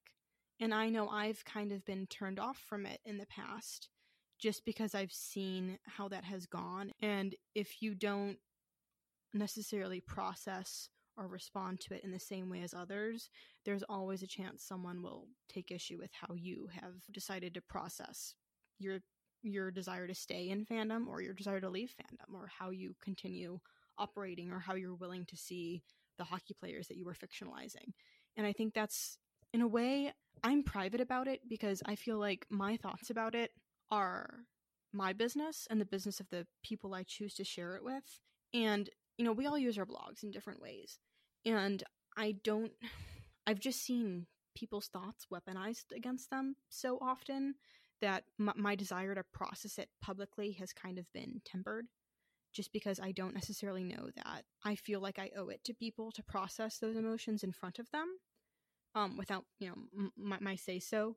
And 0.60 0.74
I 0.74 0.90
know 0.90 1.08
I've 1.08 1.46
kind 1.46 1.72
of 1.72 1.86
been 1.86 2.08
turned 2.08 2.40
off 2.40 2.58
from 2.58 2.86
it 2.86 3.00
in 3.06 3.18
the 3.18 3.28
past 3.28 3.90
just 4.40 4.66
because 4.66 4.96
I've 4.96 5.12
seen 5.12 5.78
how 5.86 6.08
that 6.10 6.24
has 6.24 6.46
gone. 6.46 6.92
And 7.02 7.36
if 7.56 7.82
you 7.82 7.96
don't 7.96 8.38
necessarily 9.34 10.02
process 10.02 10.90
or 11.18 11.28
respond 11.28 11.80
to 11.82 11.96
it 11.96 12.04
in 12.04 12.12
the 12.12 12.20
same 12.20 12.50
way 12.50 12.62
as 12.62 12.74
others, 12.74 13.30
there's 13.66 13.84
always 13.84 14.22
a 14.22 14.28
chance 14.28 14.64
someone 14.64 15.02
will 15.02 15.28
take 15.50 15.72
issue 15.72 15.98
with 15.98 16.12
how 16.14 16.34
you 16.36 16.70
have 16.74 16.94
decided 17.12 17.54
to 17.56 17.62
process 17.62 18.36
your 18.80 19.00
your 19.44 19.72
desire 19.72 20.08
to 20.08 20.16
stay 20.16 20.50
in 20.50 20.66
fandom 20.66 21.08
or 21.08 21.22
your 21.22 21.34
desire 21.34 21.62
to 21.62 21.70
leave 21.70 21.94
fandom 21.94 22.34
or 22.36 22.50
how 22.60 22.72
you 22.72 22.96
continue 23.02 23.60
operating 23.98 24.52
or 24.52 24.60
how 24.60 24.74
you're 24.74 24.96
willing 24.96 25.26
to 25.26 25.38
see 25.38 25.84
the 26.18 26.24
hockey 26.24 26.56
players 26.60 26.88
that 26.88 26.98
you 26.98 27.06
were 27.06 27.14
fictionalizing. 27.14 27.94
And 28.36 28.46
I 28.46 28.52
think 28.52 28.74
that's 28.74 29.18
in 29.54 29.62
a 29.62 29.68
way 29.68 30.13
I'm 30.44 30.63
private 30.63 31.01
about 31.01 31.27
it 31.27 31.42
because 31.48 31.82
I 31.86 31.96
feel 31.96 32.18
like 32.18 32.46
my 32.50 32.77
thoughts 32.77 33.10
about 33.10 33.36
it 33.36 33.51
are 33.92 34.46
my 34.94 35.13
business 35.13 35.68
and 35.70 35.80
the 35.82 35.86
business 35.86 36.20
of 36.20 36.30
the 36.30 36.46
people 36.63 36.94
I 36.94 37.04
choose 37.04 37.36
to 37.36 37.44
share 37.44 37.75
it 37.75 37.84
with. 37.84 38.22
And, 38.54 38.89
you 39.18 39.25
know, 39.25 39.34
we 39.34 39.46
all 39.46 39.58
use 39.58 39.77
our 39.77 39.86
blogs 39.86 40.24
in 40.24 40.32
different 40.32 40.62
ways. 40.62 41.00
And 41.46 41.84
I 42.18 42.36
don't, 42.44 42.72
I've 43.48 43.60
just 43.60 43.84
seen 43.84 44.27
people's 44.56 44.88
thoughts 44.88 45.27
weaponized 45.32 45.96
against 45.96 46.30
them 46.30 46.56
so 46.70 46.98
often 47.01 47.56
that 48.01 48.24
m- 48.39 48.54
my 48.56 48.75
desire 48.75 49.16
to 49.16 49.24
process 49.24 49.77
it 49.77 49.89
publicly 50.01 50.51
has 50.54 50.74
kind 50.74 50.98
of 50.98 51.06
been 51.13 51.42
tempered 51.46 51.88
just 52.54 52.74
because 52.74 53.00
I 53.00 53.12
don't 53.12 53.36
necessarily 53.36 53.84
know 53.84 54.10
that 54.16 54.44
I 54.66 54.75
feel 54.75 55.00
like 55.00 55.20
I 55.20 55.32
owe 55.38 55.50
it 55.50 55.63
to 55.66 55.74
people 55.74 56.12
to 56.13 56.24
process 56.24 56.80
those 56.80 56.96
emotions 56.96 57.44
in 57.44 57.51
front 57.51 57.77
of 57.80 57.89
them 57.92 58.08
um, 58.98 59.18
without 59.18 59.46
you 59.60 59.70
know 59.70 60.10
my, 60.18 60.38
my 60.39 60.56
say 60.56 60.80
so. 60.80 61.16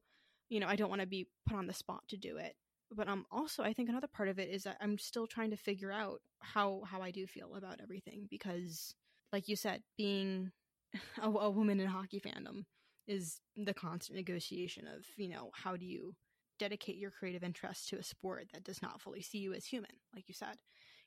You 0.48 0.60
know, 0.60 0.66
I 0.66 0.76
don't 0.76 0.90
want 0.90 1.00
to 1.00 1.06
be 1.06 1.28
put 1.46 1.56
on 1.56 1.66
the 1.66 1.72
spot 1.72 2.02
to 2.08 2.16
do 2.16 2.36
it. 2.36 2.54
But 2.92 3.08
um, 3.08 3.24
also, 3.30 3.62
I 3.62 3.72
think 3.72 3.88
another 3.88 4.08
part 4.08 4.28
of 4.28 4.38
it 4.40 4.48
is 4.48 4.64
that 4.64 4.76
I'm 4.80 4.98
still 4.98 5.26
trying 5.26 5.50
to 5.50 5.56
figure 5.56 5.92
out 5.92 6.20
how 6.40 6.82
how 6.86 7.00
I 7.02 7.10
do 7.10 7.26
feel 7.26 7.54
about 7.56 7.80
everything 7.82 8.26
because, 8.30 8.94
like 9.32 9.48
you 9.48 9.56
said, 9.56 9.82
being 9.96 10.50
a, 11.22 11.28
a 11.28 11.50
woman 11.50 11.80
in 11.80 11.86
hockey 11.86 12.20
fandom 12.20 12.64
is 13.06 13.40
the 13.56 13.74
constant 13.74 14.16
negotiation 14.16 14.86
of 14.86 15.04
you 15.16 15.28
know 15.28 15.50
how 15.54 15.76
do 15.76 15.86
you 15.86 16.14
dedicate 16.58 16.96
your 16.96 17.10
creative 17.10 17.42
interests 17.42 17.88
to 17.88 17.96
a 17.96 18.02
sport 18.02 18.46
that 18.52 18.64
does 18.64 18.82
not 18.82 19.00
fully 19.00 19.22
see 19.22 19.38
you 19.38 19.54
as 19.54 19.64
human, 19.64 19.90
like 20.14 20.28
you 20.28 20.34
said. 20.34 20.56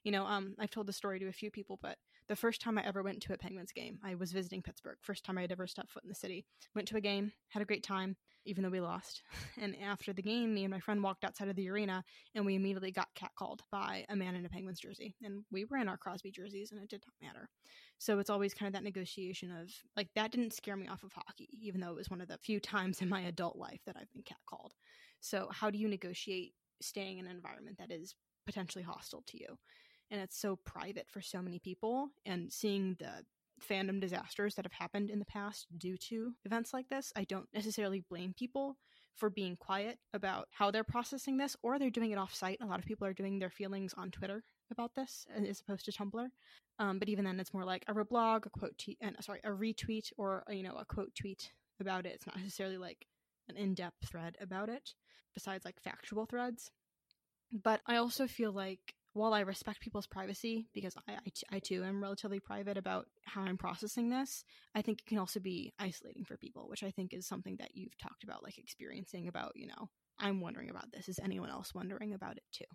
You 0.04 0.12
know, 0.12 0.26
um, 0.26 0.56
I've 0.60 0.70
told 0.70 0.88
the 0.88 0.94
story 0.94 1.20
to 1.20 1.28
a 1.28 1.34
few 1.34 1.50
people, 1.50 1.80
but 1.82 1.98
the 2.28 2.36
first 2.36 2.62
time 2.62 2.78
I 2.78 2.86
ever 2.86 3.04
went 3.04 3.22
to 3.24 3.34
a 3.34 3.38
Penguins 3.38 3.72
game, 3.72 4.00
I 4.04 4.16
was 4.16 4.32
visiting 4.32 4.62
Pittsburgh. 4.62 4.98
First 5.02 5.24
time 5.24 5.38
I 5.38 5.42
had 5.42 5.52
ever 5.52 5.68
stepped 5.68 5.92
foot 5.92 6.04
in 6.04 6.10
the 6.10 6.16
city. 6.16 6.46
Went 6.76 6.88
to 6.90 6.98
a 6.98 7.02
game, 7.02 7.32
had 7.50 7.62
a 7.62 7.66
great 7.66 7.84
time, 7.84 8.16
even 8.46 8.64
though 8.64 8.70
we 8.70 8.82
lost. 8.82 9.24
And 9.62 9.76
after 9.82 10.12
the 10.14 10.22
game, 10.22 10.54
me 10.54 10.64
and 10.64 10.72
my 10.72 10.80
friend 10.80 11.02
walked 11.04 11.24
outside 11.24 11.48
of 11.48 11.56
the 11.56 11.70
arena, 11.70 12.04
and 12.36 12.46
we 12.46 12.56
immediately 12.56 12.92
got 12.92 13.08
catcalled 13.16 13.60
by 13.72 14.06
a 14.10 14.16
man 14.16 14.36
in 14.36 14.46
a 14.46 14.50
Penguins 14.50 14.80
jersey. 14.80 15.16
And 15.24 15.44
we 15.52 15.66
were 15.66 15.78
in 15.78 15.88
our 15.88 15.98
Crosby 15.98 16.32
jerseys, 16.32 16.72
and 16.72 16.82
it 16.82 16.90
did 16.90 17.04
not 17.06 17.28
matter. 17.28 17.50
So 17.98 18.20
it's 18.20 18.30
always 18.30 18.54
kind 18.54 18.68
of 18.68 18.74
that 18.74 18.84
negotiation 18.84 19.52
of 19.52 19.70
like 19.96 20.10
that 20.16 20.32
didn't 20.32 20.54
scare 20.54 20.76
me 20.76 20.88
off 20.88 21.04
of 21.04 21.14
hockey, 21.14 21.50
even 21.62 21.80
though 21.80 21.92
it 21.92 21.96
was 21.96 22.10
one 22.10 22.22
of 22.22 22.28
the 22.28 22.38
few 22.38 22.60
times 22.60 23.02
in 23.02 23.10
my 23.10 23.22
adult 23.22 23.58
life 23.58 23.82
that 23.86 23.96
I've 23.98 24.12
been 24.12 24.24
catcalled. 24.24 24.72
So 25.22 25.48
how 25.52 25.70
do 25.70 25.78
you 25.78 25.88
negotiate 25.88 26.54
staying 26.82 27.20
in 27.20 27.26
an 27.26 27.32
environment 27.36 27.78
that 27.78 27.92
is 27.92 28.16
potentially 28.46 28.84
hostile 28.84 29.24
to 29.28 29.38
you? 29.40 29.58
And 30.12 30.22
it's 30.22 30.38
so 30.38 30.58
private 30.66 31.08
for 31.10 31.22
so 31.22 31.42
many 31.42 31.60
people 31.60 32.10
and 32.26 32.52
seeing 32.52 32.96
the 33.00 33.26
fandom 33.68 34.00
disasters 34.00 34.56
that 34.56 34.66
have 34.66 34.74
happened 34.74 35.10
in 35.10 35.20
the 35.20 35.26
past 35.26 35.68
due 35.78 35.98
to 35.98 36.34
events 36.46 36.74
like 36.74 36.90
this 36.90 37.14
i 37.16 37.24
don't 37.24 37.48
necessarily 37.54 38.04
blame 38.10 38.34
people 38.38 38.78
for 39.16 39.30
being 39.30 39.56
quiet 39.56 40.00
about 40.14 40.48
how 40.52 40.72
they're 40.72 40.84
processing 40.84 41.38
this 41.38 41.56
or 41.62 41.78
they're 41.78 41.90
doing 41.90 42.12
it 42.12 42.18
off 42.18 42.34
site 42.34 42.58
a 42.62 42.66
lot 42.66 42.80
of 42.80 42.86
people 42.86 43.08
are 43.08 43.14
doing 43.14 43.40
their 43.40 43.50
feelings 43.50 43.94
on 43.96 44.10
twitter 44.10 44.44
about 44.74 44.96
this 44.96 45.26
as 45.34 45.62
opposed 45.62 45.86
to 45.86 45.92
tumblr. 45.92 46.28
Um, 46.80 47.00
but 47.00 47.08
even 47.08 47.24
then 47.24 47.40
it's 47.40 47.54
more 47.54 47.64
like 47.64 47.86
a 47.88 47.94
reblog 47.94 48.46
a 48.46 48.50
quote 48.50 48.84
and 49.00 49.16
sorry 49.22 49.40
a 49.44 49.50
retweet 49.50 50.12
or 50.18 50.44
you 50.50 50.64
know 50.64 50.76
a 50.76 50.86
quote 50.86 51.16
tweet 51.16 51.52
about 51.80 52.06
it. 52.06 52.14
It's 52.16 52.28
not 52.28 52.38
necessarily 52.38 52.78
like 52.78 53.08
an 53.48 53.56
in-depth 53.56 54.10
thread 54.10 54.38
about 54.42 54.70
it 54.70 54.94
besides 55.34 55.66
like 55.66 55.82
factual 55.82 56.26
threads. 56.26 56.72
But 57.52 57.82
i 57.86 57.96
also 57.98 58.28
feel 58.28 58.52
like 58.52 58.96
while 59.14 59.34
I 59.34 59.42
respect 59.42 59.80
people's 59.80 60.08
privacy, 60.08 60.68
because 60.74 60.96
I, 61.08 61.14
I, 61.14 61.56
I, 61.56 61.60
too 61.60 61.84
am 61.84 62.02
relatively 62.02 62.40
private 62.40 62.78
about 62.78 63.06
how 63.26 63.42
I'm 63.42 63.58
processing 63.58 64.10
this, 64.10 64.44
I 64.74 64.82
think 64.82 65.00
it 65.00 65.06
can 65.06 65.20
also 65.20 65.40
be 65.40 65.72
isolating 65.80 66.26
for 66.26 66.36
people, 66.38 66.68
which 66.68 66.84
I 66.84 66.92
think 66.92 67.14
is 67.14 67.28
something 67.28 67.58
that 67.58 67.76
you've 67.76 67.98
talked 67.98 68.24
about, 68.24 68.44
like 68.44 68.58
experiencing 68.58 69.28
about, 69.28 69.52
you 69.56 69.68
know, 69.68 69.90
I'm 70.20 70.42
wondering 70.42 70.70
about 70.70 70.92
this. 70.92 71.10
Is 71.10 71.20
anyone 71.20 71.50
else 71.50 71.74
wondering 71.74 72.14
about 72.14 72.38
it 72.38 72.44
too? 72.52 72.66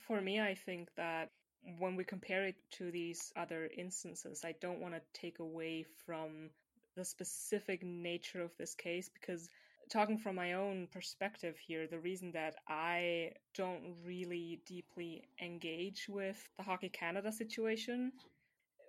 For 0.00 0.20
me, 0.20 0.40
I 0.40 0.54
think 0.54 0.88
that 0.96 1.30
when 1.78 1.96
we 1.96 2.04
compare 2.04 2.44
it 2.44 2.56
to 2.72 2.90
these 2.90 3.32
other 3.36 3.70
instances, 3.76 4.42
I 4.44 4.54
don't 4.60 4.80
want 4.80 4.94
to 4.94 5.00
take 5.12 5.38
away 5.38 5.86
from 6.04 6.50
the 6.96 7.04
specific 7.04 7.82
nature 7.82 8.42
of 8.42 8.50
this 8.58 8.74
case 8.74 9.08
because 9.08 9.48
talking 9.94 10.18
from 10.18 10.34
my 10.34 10.54
own 10.54 10.88
perspective 10.92 11.54
here, 11.64 11.86
the 11.86 12.00
reason 12.00 12.32
that 12.32 12.56
I 12.68 13.30
don't 13.54 13.94
really 14.04 14.60
deeply 14.66 15.22
engage 15.40 16.06
with 16.08 16.36
the 16.56 16.64
Hockey 16.64 16.88
Canada 16.88 17.30
situation, 17.30 18.12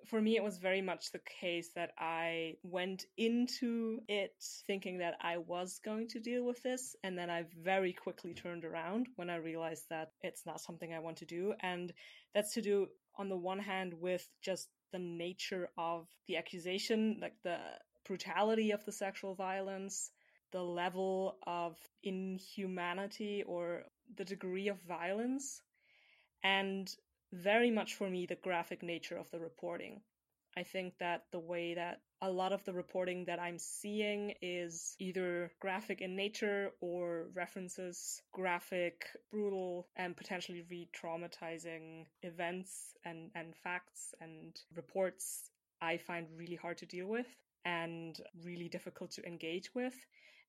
for 0.08 0.20
me, 0.20 0.36
it 0.36 0.44
was 0.44 0.58
very 0.58 0.82
much 0.82 1.12
the 1.12 1.22
case 1.42 1.70
that 1.76 1.92
I 1.98 2.56
went 2.64 3.06
into 3.18 4.00
it 4.08 4.34
thinking 4.68 5.00
that 5.00 5.16
I 5.22 5.38
was 5.38 5.80
going 5.84 6.08
to 6.10 6.20
deal 6.20 6.44
with 6.46 6.62
this, 6.64 6.96
and 7.04 7.18
then 7.18 7.30
I 7.30 7.46
very 7.64 7.94
quickly 7.94 8.34
turned 8.34 8.66
around 8.66 9.08
when 9.16 9.30
I 9.30 9.38
realized 9.38 9.86
that 9.90 10.12
it's 10.22 10.46
not 10.46 10.62
something 10.62 10.94
I 10.94 11.00
want 11.00 11.18
to 11.18 11.26
do. 11.26 11.54
And 11.62 11.94
that's 12.34 12.54
to 12.54 12.62
do, 12.62 12.88
on 13.18 13.30
the 13.30 13.38
one 13.38 13.60
hand, 13.60 13.94
with 14.00 14.28
just 14.42 14.70
the 14.92 15.00
nature 15.00 15.70
of 15.78 16.08
the 16.28 16.38
accusation, 16.38 17.18
like 17.22 17.36
the 17.44 17.58
brutality 18.06 18.72
of 18.72 18.86
the 18.86 18.92
sexual 18.92 19.36
violence, 19.36 20.12
the 20.56 20.64
level 20.64 21.36
of 21.46 21.76
inhumanity 22.02 23.44
or 23.46 23.84
the 24.16 24.24
degree 24.24 24.70
of 24.70 24.80
violence, 24.88 25.62
and 26.46 26.90
very 27.34 27.70
much 27.70 27.96
for 27.96 28.10
me, 28.10 28.26
the 28.26 28.38
graphic 28.42 28.82
nature 28.82 29.18
of 29.18 29.30
the 29.32 29.40
reporting. 29.40 30.00
I 30.56 30.64
think 30.64 30.94
that 31.00 31.24
the 31.34 31.42
way 31.42 31.74
that 31.74 32.00
a 32.22 32.32
lot 32.32 32.54
of 32.54 32.64
the 32.64 32.72
reporting 32.72 33.26
that 33.26 33.38
I'm 33.38 33.60
seeing 33.60 34.34
is 34.42 34.96
either 34.98 35.52
graphic 35.60 36.00
in 36.00 36.16
nature 36.16 36.72
or 36.80 37.26
references 37.34 38.22
graphic, 38.32 39.08
brutal, 39.32 39.90
and 39.98 40.16
potentially 40.16 40.64
re 40.70 40.88
traumatizing 40.96 42.06
events 42.22 42.94
and, 43.04 43.30
and 43.36 43.54
facts 43.58 44.16
and 44.22 44.56
reports 44.74 45.50
I 45.82 45.98
find 45.98 46.28
really 46.38 46.56
hard 46.56 46.78
to 46.78 46.86
deal 46.86 47.08
with 47.08 47.28
and 47.66 48.18
really 48.42 48.70
difficult 48.70 49.12
to 49.12 49.26
engage 49.28 49.76
with. 49.76 49.96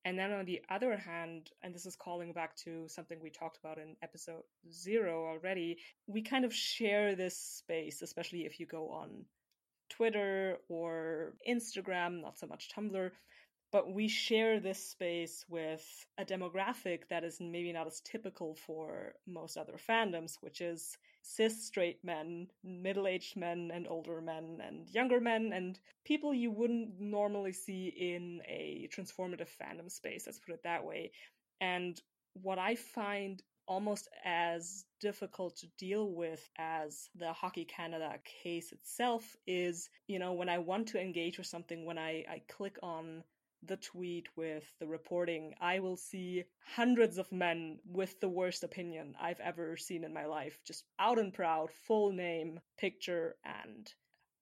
And 0.07 0.17
then 0.17 0.31
on 0.31 0.45
the 0.45 0.63
other 0.71 0.97
hand, 0.97 1.51
and 1.65 1.75
this 1.75 1.85
is 1.85 1.97
calling 1.97 2.33
back 2.33 2.55
to 2.59 2.87
something 2.87 3.19
we 3.21 3.29
talked 3.29 3.59
about 3.59 3.77
in 3.77 3.97
episode 4.05 4.45
zero 4.71 5.27
already, 5.27 5.79
we 6.07 6.23
kind 6.23 6.45
of 6.45 6.55
share 6.55 7.17
this 7.17 7.37
space, 7.37 8.03
especially 8.03 8.47
if 8.47 8.61
you 8.61 8.67
go 8.67 8.89
on 8.89 9.25
Twitter 9.91 10.59
or 10.69 11.35
Instagram, 11.49 12.23
not 12.23 12.39
so 12.39 12.47
much 12.47 12.69
Tumblr. 12.73 13.11
but 13.73 13.93
we 13.93 14.07
share 14.07 14.61
this 14.61 14.91
space 14.91 15.45
with 15.49 15.85
a 16.19 16.25
demographic 16.25 17.09
that 17.11 17.25
is 17.25 17.41
maybe 17.41 17.73
not 17.73 17.89
as 17.89 18.01
typical 18.03 18.55
for 18.55 19.13
most 19.27 19.57
other 19.57 19.75
fandoms, 19.89 20.37
which 20.41 20.61
is 20.61 20.97
cis 21.27 21.67
straight 21.67 22.03
men, 22.05 22.47
middle 22.63 23.07
aged 23.07 23.37
men, 23.37 23.71
and 23.75 23.87
older 23.89 24.21
men, 24.21 24.59
and 24.65 24.89
younger 24.89 25.21
men, 25.21 25.53
and 25.53 25.79
people 26.05 26.33
you 26.33 26.51
wouldn't 26.51 27.01
normally 27.01 27.53
see 27.53 27.89
in 27.89 28.41
a 28.47 28.89
transformative 28.95 29.49
fandom 29.61 29.91
space, 29.91 30.25
let's 30.27 30.39
put 30.39 30.55
it 30.55 30.63
that 30.63 30.85
way. 30.85 31.11
And 31.61 32.01
what 32.35 32.59
I 32.59 32.77
find 32.77 33.43
almost 33.67 34.09
as 34.25 34.85
difficult 35.01 35.57
to 35.57 35.67
deal 35.79 36.13
with 36.13 36.49
as 36.57 37.09
the 37.17 37.33
Hockey 37.33 37.65
Canada 37.65 38.15
case 38.43 38.71
itself 38.71 39.37
is, 39.47 39.91
you 40.07 40.21
know, 40.21 40.33
when 40.35 40.49
I 40.49 40.59
want 40.59 40.87
to 40.89 41.01
engage 41.01 41.39
with 41.39 41.49
something, 41.49 41.85
when 41.85 41.99
I, 41.99 42.25
I 42.31 42.43
click 42.49 42.79
on 42.83 43.25
the 43.67 43.77
tweet 43.77 44.29
with 44.37 44.65
the 44.79 44.87
reporting, 44.87 45.55
I 45.61 45.81
will 45.81 45.97
see 45.97 46.45
hundreds 46.75 47.19
of 47.19 47.31
men 47.33 47.79
with 47.87 48.19
the 48.21 48.29
worst 48.29 48.65
opinion 48.65 49.15
I've 49.21 49.41
ever 49.41 49.77
seen 49.77 50.05
in 50.05 50.13
my 50.13 50.27
life, 50.27 50.59
just 50.65 50.85
out 50.99 51.19
and 51.19 51.33
proud, 51.33 51.71
full 51.87 52.13
name, 52.13 52.61
picture, 52.79 53.37
and 53.45 53.93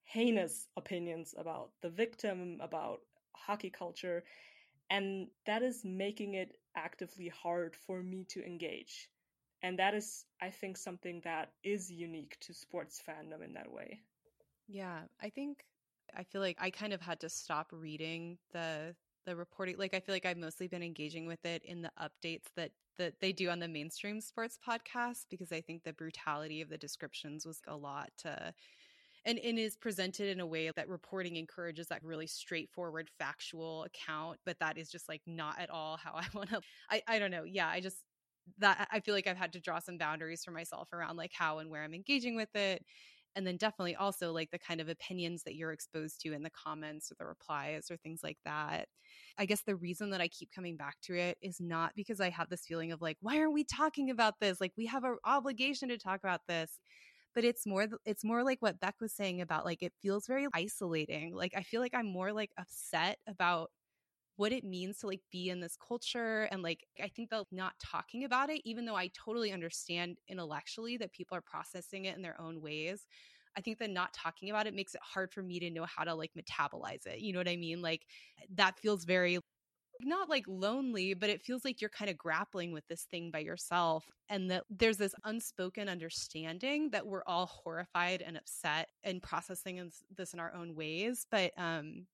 heinous 0.05 0.69
opinions 0.77 1.35
about 1.37 1.71
the 1.83 1.91
victim, 1.91 2.59
about 2.61 3.01
hockey 3.35 3.71
culture. 3.71 4.25
And 4.91 5.29
that 5.47 5.63
is 5.63 5.85
making 5.85 6.35
it 6.35 6.57
actively 6.77 7.29
hard 7.29 7.77
for 7.87 8.03
me 8.03 8.27
to 8.31 8.45
engage. 8.45 9.09
And 9.63 9.79
that 9.79 9.95
is, 9.95 10.27
I 10.43 10.51
think, 10.51 10.77
something 10.77 11.23
that 11.25 11.53
is 11.63 11.91
unique 11.91 12.37
to 12.43 12.53
sports 12.53 13.03
fandom 13.09 13.43
in 13.43 13.55
that 13.55 13.73
way. 13.73 14.01
Yeah, 14.69 15.01
I 15.23 15.31
think 15.31 15.65
I 16.17 16.25
feel 16.25 16.41
like 16.41 16.59
I 16.61 16.71
kind 16.71 16.93
of 16.93 17.01
had 17.01 17.21
to 17.21 17.29
stop 17.29 17.69
reading 17.73 18.39
the 18.53 18.95
the 19.27 19.37
reporting 19.37 19.77
like 19.79 19.95
i 19.95 20.01
feel 20.01 20.15
like 20.15 20.27
i've 20.27 20.37
mostly 20.37 20.67
been 20.67 20.83
engaging 20.83 21.27
with 21.27 21.45
it 21.45 21.63
in 21.65 21.83
the 21.83 21.91
updates 22.01 22.47
that 22.57 22.71
that 22.97 23.15
they 23.21 23.33
do 23.33 23.49
on 23.49 23.59
the 23.59 23.69
mainstream 23.69 24.21
sports 24.21 24.59
podcast 24.67 25.27
because 25.31 25.53
i 25.53 25.61
think 25.61 25.83
the 25.83 25.93
brutality 25.93 26.61
of 26.61 26.69
the 26.69 26.79
descriptions 26.79 27.47
was 27.47 27.61
a 27.67 27.77
lot 27.77 28.11
to 28.17 28.53
and, 29.27 29.39
and 29.39 29.59
is 29.59 29.75
presented 29.77 30.29
in 30.29 30.41
a 30.41 30.47
way 30.47 30.71
that 30.77 30.89
reporting 30.89 31.37
encourages 31.37 31.87
that 31.89 32.05
really 32.05 32.27
straightforward 32.27 33.11
factual 33.19 33.85
account 33.85 34.39
but 34.45 34.59
that 34.61 34.77
is 34.79 34.91
just 34.91 35.09
like 35.09 35.23
not 35.27 35.59
at 35.59 35.71
all 35.71 35.97
how 35.97 36.13
i 36.15 36.25
want 36.35 36.51
to 36.51 36.61
I, 36.91 37.03
I 37.07 37.19
don't 37.19 37.31
know 37.31 37.45
yeah 37.45 37.69
i 37.69 37.81
just 37.81 37.99
that 38.59 38.89
i 38.93 39.01
feel 39.01 39.15
like 39.15 39.27
i've 39.27 39.37
had 39.37 39.55
to 39.55 39.61
draw 39.61 39.79
some 39.79 39.97
boundaries 39.97 40.45
for 40.45 40.51
myself 40.51 40.93
around 40.93 41.17
like 41.17 41.33
how 41.33 41.59
and 41.59 41.71
where 41.71 41.83
i'm 41.83 41.95
engaging 41.95 42.37
with 42.37 42.55
it 42.55 42.85
and 43.37 43.47
then 43.47 43.57
definitely 43.57 43.97
also 43.97 44.33
like 44.33 44.51
the 44.51 44.59
kind 44.59 44.81
of 44.81 44.89
opinions 44.89 45.43
that 45.45 45.55
you're 45.55 45.73
exposed 45.73 46.21
to 46.21 46.33
in 46.33 46.43
the 46.43 46.51
comments 46.51 47.11
or 47.11 47.17
the 47.19 47.27
replies 47.27 47.91
or 47.91 47.97
things 47.97 48.23
like 48.23 48.39
that. 48.45 48.89
I 49.39 49.47
guess 49.47 49.63
the 49.63 49.77
reason 49.77 50.11
that 50.11 50.21
I 50.21 50.29
keep 50.29 50.51
coming 50.53 50.77
back 50.77 50.97
to 51.03 51.15
it 51.17 51.39
is 51.43 51.61
not 51.61 51.93
because 51.97 52.21
I 52.21 52.31
have 52.31 52.49
this 52.49 52.67
feeling 52.67 52.93
of 52.93 53.03
like, 53.03 53.17
why 53.21 53.39
aren't 53.39 53.53
we 53.53 53.65
talking 53.65 54.11
about 54.11 54.41
this? 54.41 54.61
Like, 54.61 54.73
we 54.77 54.87
have 54.87 55.05
an 55.05 55.17
obligation 55.25 55.89
to 55.89 55.99
talk 55.99 56.21
about 56.21 56.43
this. 56.49 56.79
But 57.35 57.45
it's 57.45 57.67
more, 57.67 57.89
it's 58.05 58.25
more 58.25 58.45
like 58.45 58.63
what 58.63 58.79
Beck 58.81 58.95
was 59.01 59.13
saying 59.13 59.41
about 59.41 59.65
like, 59.65 59.83
it 59.83 59.93
feels 60.01 60.27
very 60.27 60.47
isolating. 60.55 61.35
Like, 61.35 61.53
I 61.57 61.63
feel 61.63 61.81
like 61.81 61.95
I'm 61.95 62.07
more 62.07 62.33
like 62.33 62.51
upset 62.59 63.19
about 63.27 63.71
what 64.37 64.53
it 64.53 64.65
means 64.65 64.99
to 64.99 65.07
like 65.07 65.21
be 65.31 65.49
in 65.49 65.61
this 65.61 65.77
culture 65.77 66.49
and 66.51 66.63
like 66.63 66.85
i 67.03 67.09
think 67.09 67.31
that 67.31 67.45
not 67.53 67.73
talking 67.83 68.25
about 68.25 68.51
it 68.51 68.61
even 68.65 68.85
though 68.85 68.97
i 68.97 69.11
totally 69.15 69.53
understand 69.53 70.17
intellectually 70.29 70.97
that 70.97 71.13
people 71.13 71.37
are 71.37 71.43
processing 71.43 72.05
it 72.07 72.17
in 72.17 72.23
their 72.23 72.41
own 72.41 72.61
ways 72.61 73.07
i 73.57 73.61
think 73.61 73.79
that 73.79 73.91
not 73.91 74.13
talking 74.13 74.51
about 74.51 74.67
it 74.67 74.75
makes 74.75 74.95
it 74.95 75.01
hard 75.03 75.33
for 75.33 75.43
me 75.43 75.59
to 75.61 75.71
know 75.71 75.85
how 75.85 76.05
to 76.05 76.15
like 76.15 76.33
metabolize 76.39 77.07
it 77.07 77.21
you 77.21 77.33
know 77.33 77.39
what 77.41 77.49
i 77.49 77.57
mean 77.57 77.83
like 77.83 78.03
that 78.55 78.79
feels 78.79 79.05
very 79.05 79.39
not 80.01 80.29
like 80.29 80.45
lonely, 80.49 81.15
but 81.15 81.31
it 81.31 81.43
feels 81.43 81.65
like 81.65 81.81
you're 81.81 81.91
kind 81.91 82.11
of 82.11 82.19
grappling 82.19 82.73
with 82.73 82.87
this 82.89 83.05
thing 83.11 83.31
by 83.31 83.41
yourself. 83.41 84.05
And 84.29 84.51
that 84.51 84.65
there's 84.71 84.97
this 84.97 85.15
unspoken 85.25 85.89
understanding 85.89 86.91
that 86.91 87.07
we're 87.07 87.25
all 87.27 87.47
horrified 87.47 88.23
and 88.23 88.37
upset 88.37 88.89
and 89.03 89.23
processing 89.23 89.91
this 90.17 90.35
in 90.35 90.41
our 90.41 90.55
own 90.55 90.75
ways. 90.75 91.27
But 91.31 91.53
um, 91.57 92.07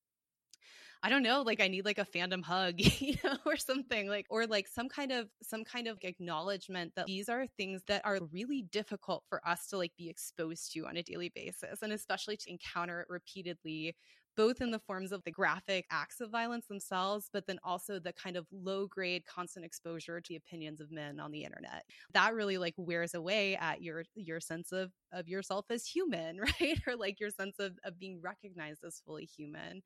I 1.03 1.09
don't 1.09 1.23
know, 1.23 1.43
like 1.43 1.61
I 1.61 1.69
need 1.69 1.85
like 1.87 1.99
a 1.99 2.05
fandom 2.05 2.43
hug, 2.45 2.75
you 3.01 3.15
know, 3.25 3.37
or 3.47 3.57
something 3.57 4.09
like, 4.09 4.27
or 4.29 4.47
like 4.47 4.69
some 4.69 4.89
kind 4.89 5.13
of, 5.13 5.29
some 5.43 5.65
kind 5.65 5.87
of 5.87 5.99
acknowledgement 6.03 6.93
that 6.97 7.07
these 7.07 7.29
are 7.29 7.47
things 7.47 7.83
that 7.89 8.03
are 8.05 8.19
really 8.33 8.63
difficult 8.63 9.25
for 9.29 9.47
us 9.49 9.67
to 9.69 9.79
like 9.79 9.93
be 9.97 10.11
exposed 10.11 10.73
to 10.73 10.87
on 10.87 10.97
a 10.97 11.03
daily 11.03 11.31
basis. 11.35 11.83
And 11.83 11.93
especially 11.93 12.37
to 12.39 12.51
encounter 12.51 13.01
it 13.01 13.07
repeatedly 13.09 13.97
both 14.37 14.61
in 14.61 14.71
the 14.71 14.79
forms 14.79 15.13
of 15.13 15.23
the 15.25 15.31
graphic 15.31 15.87
acts 15.91 16.21
of 16.21 16.31
violence 16.31 16.67
themselves, 16.67 17.29
but 17.33 17.47
then 17.47 17.59
also 17.65 17.99
the 17.99 18.13
kind 18.13 18.37
of 18.37 18.47
low 18.53 18.87
grade 18.87 19.25
constant 19.27 19.67
exposure 19.67 20.21
to 20.21 20.29
the 20.29 20.37
opinions 20.37 20.81
of 20.81 20.91
men 20.91 21.19
on 21.21 21.33
the 21.33 21.45
internet. 21.45 21.85
That 22.15 22.35
really 22.35 22.57
like 22.59 22.75
wears 22.77 23.15
away 23.15 23.57
at 23.57 23.83
your 23.83 24.05
your 24.15 24.41
sense 24.41 24.73
of 24.73 24.93
of 25.13 25.29
yourself 25.29 25.67
as 25.71 25.85
human, 25.87 26.39
right? 26.61 26.81
or 26.87 26.97
like 26.97 27.21
your 27.21 27.31
sense 27.31 27.59
of, 27.59 27.79
of 27.85 27.99
being 27.99 28.21
recognized 28.23 28.85
as 28.85 29.03
fully 29.05 29.25
human. 29.25 29.83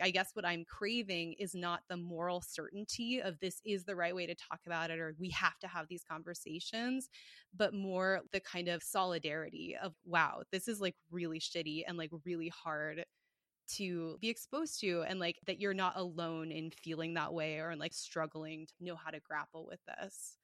I 0.00 0.10
guess 0.10 0.30
what 0.34 0.44
I'm 0.44 0.64
craving 0.64 1.34
is 1.38 1.54
not 1.54 1.80
the 1.88 1.96
moral 1.96 2.42
certainty 2.42 3.20
of 3.20 3.38
this 3.40 3.60
is 3.64 3.84
the 3.84 3.96
right 3.96 4.14
way 4.14 4.26
to 4.26 4.34
talk 4.34 4.60
about 4.66 4.90
it 4.90 4.98
or 4.98 5.14
we 5.18 5.30
have 5.30 5.58
to 5.60 5.68
have 5.68 5.88
these 5.88 6.04
conversations, 6.04 7.08
but 7.54 7.74
more 7.74 8.20
the 8.32 8.40
kind 8.40 8.68
of 8.68 8.82
solidarity 8.82 9.76
of, 9.82 9.94
wow, 10.04 10.42
this 10.52 10.68
is 10.68 10.80
like 10.80 10.96
really 11.10 11.40
shitty 11.40 11.82
and 11.86 11.96
like 11.96 12.10
really 12.24 12.48
hard 12.48 13.04
to 13.68 14.16
be 14.20 14.28
exposed 14.28 14.80
to 14.80 15.02
and 15.08 15.18
like 15.18 15.38
that 15.46 15.60
you're 15.60 15.74
not 15.74 15.96
alone 15.96 16.52
in 16.52 16.70
feeling 16.70 17.14
that 17.14 17.32
way 17.32 17.58
or 17.58 17.70
in 17.72 17.78
like 17.78 17.94
struggling 17.94 18.66
to 18.66 18.84
know 18.84 18.94
how 18.94 19.10
to 19.10 19.20
grapple 19.20 19.66
with 19.66 19.80
this. 19.86 20.36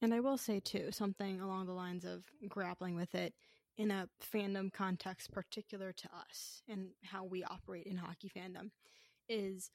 And 0.00 0.14
I 0.14 0.20
will 0.20 0.38
say 0.38 0.60
too, 0.60 0.90
something 0.92 1.40
along 1.40 1.66
the 1.66 1.72
lines 1.72 2.04
of 2.04 2.22
grappling 2.48 2.94
with 2.94 3.14
it 3.14 3.34
in 3.78 3.92
a 3.92 4.08
fandom 4.34 4.72
context 4.72 5.32
particular 5.32 5.92
to 5.92 6.08
us 6.08 6.62
and 6.68 6.88
how 7.04 7.24
we 7.24 7.44
operate 7.44 7.86
in 7.86 7.96
hockey 7.96 8.30
fandom 8.36 8.70
is 9.28 9.70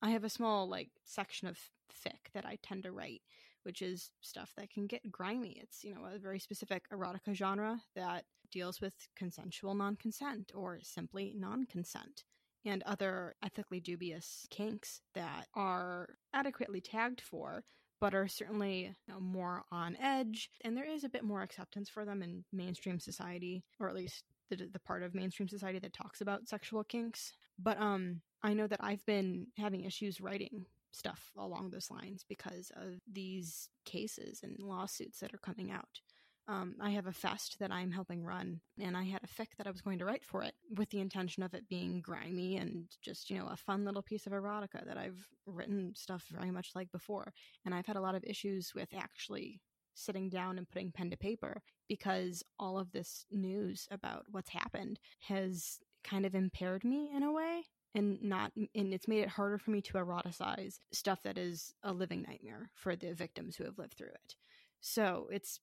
I 0.00 0.10
have 0.10 0.24
a 0.24 0.30
small 0.30 0.68
like 0.68 0.88
section 1.04 1.46
of 1.46 1.58
fic 1.92 2.32
that 2.32 2.46
I 2.46 2.58
tend 2.62 2.82
to 2.84 2.92
write, 2.92 3.20
which 3.62 3.82
is 3.82 4.10
stuff 4.22 4.52
that 4.56 4.70
can 4.70 4.86
get 4.86 5.12
grimy. 5.12 5.58
It's, 5.62 5.84
you 5.84 5.94
know, 5.94 6.00
a 6.12 6.18
very 6.18 6.38
specific 6.38 6.88
erotica 6.90 7.34
genre 7.34 7.80
that 7.94 8.24
deals 8.50 8.80
with 8.80 8.94
consensual 9.16 9.74
non-consent 9.74 10.52
or 10.54 10.80
simply 10.82 11.34
non-consent 11.36 12.24
and 12.64 12.82
other 12.84 13.34
ethically 13.44 13.80
dubious 13.80 14.46
kinks 14.50 15.02
that 15.14 15.46
are 15.54 16.16
adequately 16.32 16.80
tagged 16.80 17.20
for 17.20 17.64
but 18.02 18.16
are 18.16 18.26
certainly 18.26 18.92
you 19.06 19.14
know, 19.14 19.20
more 19.20 19.62
on 19.70 19.96
edge. 20.02 20.50
And 20.62 20.76
there 20.76 20.84
is 20.84 21.04
a 21.04 21.08
bit 21.08 21.22
more 21.22 21.40
acceptance 21.40 21.88
for 21.88 22.04
them 22.04 22.20
in 22.20 22.44
mainstream 22.52 22.98
society, 22.98 23.62
or 23.78 23.88
at 23.88 23.94
least 23.94 24.24
the, 24.50 24.56
the 24.56 24.80
part 24.80 25.04
of 25.04 25.14
mainstream 25.14 25.48
society 25.48 25.78
that 25.78 25.92
talks 25.92 26.20
about 26.20 26.48
sexual 26.48 26.82
kinks. 26.82 27.32
But 27.60 27.80
um, 27.80 28.20
I 28.42 28.54
know 28.54 28.66
that 28.66 28.80
I've 28.82 29.06
been 29.06 29.46
having 29.56 29.84
issues 29.84 30.20
writing 30.20 30.66
stuff 30.90 31.30
along 31.38 31.70
those 31.70 31.92
lines 31.92 32.24
because 32.28 32.72
of 32.74 32.98
these 33.10 33.68
cases 33.84 34.40
and 34.42 34.56
lawsuits 34.58 35.20
that 35.20 35.32
are 35.32 35.38
coming 35.38 35.70
out 35.70 36.00
um, 36.48 36.74
I 36.80 36.90
have 36.90 37.06
a 37.06 37.12
fest 37.12 37.56
that 37.60 37.70
I'm 37.70 37.92
helping 37.92 38.24
run, 38.24 38.60
and 38.80 38.96
I 38.96 39.04
had 39.04 39.20
a 39.22 39.26
fic 39.42 39.48
that 39.58 39.66
I 39.66 39.70
was 39.70 39.80
going 39.80 39.98
to 40.00 40.04
write 40.04 40.24
for 40.24 40.42
it 40.42 40.54
with 40.76 40.90
the 40.90 41.00
intention 41.00 41.42
of 41.42 41.54
it 41.54 41.68
being 41.68 42.00
grimy 42.00 42.56
and 42.56 42.86
just, 43.02 43.30
you 43.30 43.38
know, 43.38 43.46
a 43.46 43.56
fun 43.56 43.84
little 43.84 44.02
piece 44.02 44.26
of 44.26 44.32
erotica 44.32 44.84
that 44.86 44.98
I've 44.98 45.28
written 45.46 45.92
stuff 45.96 46.24
very 46.30 46.50
much 46.50 46.70
like 46.74 46.90
before. 46.90 47.32
And 47.64 47.74
I've 47.74 47.86
had 47.86 47.96
a 47.96 48.00
lot 48.00 48.14
of 48.14 48.24
issues 48.24 48.72
with 48.74 48.88
actually 48.94 49.60
sitting 49.94 50.28
down 50.28 50.58
and 50.58 50.68
putting 50.68 50.90
pen 50.90 51.10
to 51.10 51.16
paper 51.16 51.62
because 51.88 52.42
all 52.58 52.78
of 52.78 52.92
this 52.92 53.26
news 53.30 53.86
about 53.90 54.24
what's 54.30 54.50
happened 54.50 54.98
has 55.20 55.78
kind 56.02 56.26
of 56.26 56.34
impaired 56.34 56.84
me 56.84 57.10
in 57.14 57.22
a 57.22 57.32
way 57.32 57.62
and 57.94 58.22
not 58.22 58.52
and 58.56 58.94
it's 58.94 59.06
made 59.06 59.22
it 59.22 59.28
harder 59.28 59.58
for 59.58 59.70
me 59.70 59.80
to 59.80 59.94
eroticize 59.94 60.78
stuff 60.92 61.22
that 61.22 61.38
is 61.38 61.74
a 61.82 61.92
living 61.92 62.22
nightmare 62.22 62.70
for 62.74 62.96
the 62.96 63.12
victims 63.14 63.56
who 63.56 63.64
have 63.64 63.78
lived 63.78 63.94
through 63.94 64.08
it 64.08 64.34
so 64.80 65.28
it's 65.30 65.60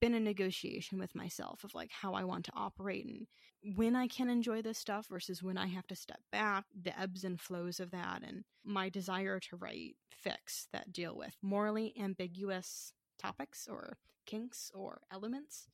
been 0.00 0.14
a 0.14 0.20
negotiation 0.20 0.98
with 0.98 1.14
myself 1.14 1.64
of 1.64 1.74
like 1.74 1.90
how 1.90 2.14
I 2.14 2.24
want 2.24 2.44
to 2.46 2.52
operate 2.54 3.06
and 3.06 3.26
when 3.64 3.94
I 3.94 4.08
can 4.08 4.28
enjoy 4.28 4.62
this 4.62 4.78
stuff 4.78 5.06
versus 5.08 5.42
when 5.42 5.56
I 5.56 5.66
have 5.66 5.86
to 5.88 5.96
step 5.96 6.20
back, 6.32 6.64
the 6.80 6.98
ebbs 6.98 7.24
and 7.24 7.40
flows 7.40 7.78
of 7.78 7.92
that, 7.92 8.22
and 8.26 8.44
my 8.64 8.88
desire 8.88 9.38
to 9.38 9.56
write 9.56 9.96
fics 10.24 10.66
that 10.72 10.92
deal 10.92 11.16
with 11.16 11.36
morally 11.42 11.94
ambiguous 11.98 12.92
topics 13.18 13.68
or 13.70 13.98
kinks 14.26 14.70
or 14.74 15.00
elements 15.12 15.68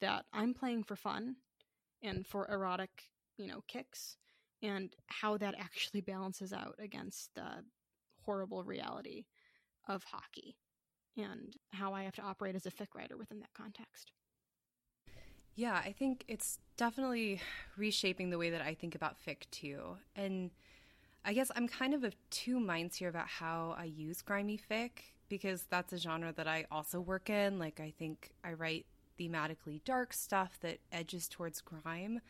that 0.00 0.26
I'm 0.32 0.54
playing 0.54 0.84
for 0.84 0.96
fun 0.96 1.36
and 2.02 2.26
for 2.26 2.48
erotic, 2.50 3.10
you 3.36 3.48
know, 3.48 3.62
kicks, 3.66 4.16
and 4.62 4.94
how 5.06 5.36
that 5.38 5.54
actually 5.58 6.02
balances 6.02 6.52
out 6.52 6.76
against 6.78 7.34
the 7.34 7.64
horrible 8.24 8.62
reality 8.62 9.24
of 9.88 10.04
hockey 10.04 10.56
and 11.16 11.56
how 11.72 11.92
I 11.94 12.02
have 12.02 12.14
to 12.16 12.22
operate 12.22 12.54
as 12.54 12.66
a 12.66 12.70
fic 12.70 12.94
writer 12.94 13.16
within 13.16 13.40
that 13.40 13.54
context. 13.54 14.12
Yeah, 15.56 15.74
I 15.74 15.92
think 15.92 16.24
it's 16.26 16.58
definitely 16.76 17.40
reshaping 17.76 18.30
the 18.30 18.38
way 18.38 18.50
that 18.50 18.60
I 18.60 18.74
think 18.74 18.94
about 18.94 19.16
fic 19.24 19.48
too. 19.50 19.96
And 20.16 20.50
I 21.24 21.32
guess 21.32 21.50
I'm 21.54 21.68
kind 21.68 21.94
of 21.94 22.02
of 22.02 22.14
two 22.30 22.58
minds 22.58 22.96
here 22.96 23.08
about 23.08 23.28
how 23.28 23.76
I 23.78 23.84
use 23.84 24.20
grimy 24.20 24.58
fic 24.70 24.90
because 25.28 25.64
that's 25.70 25.92
a 25.92 25.98
genre 25.98 26.32
that 26.32 26.48
I 26.48 26.66
also 26.70 27.00
work 27.00 27.30
in. 27.30 27.58
Like, 27.58 27.80
I 27.80 27.92
think 27.96 28.30
I 28.42 28.52
write 28.52 28.86
thematically 29.18 29.82
dark 29.84 30.12
stuff 30.12 30.58
that 30.60 30.78
edges 30.92 31.28
towards 31.28 31.60
grime. 31.60 32.20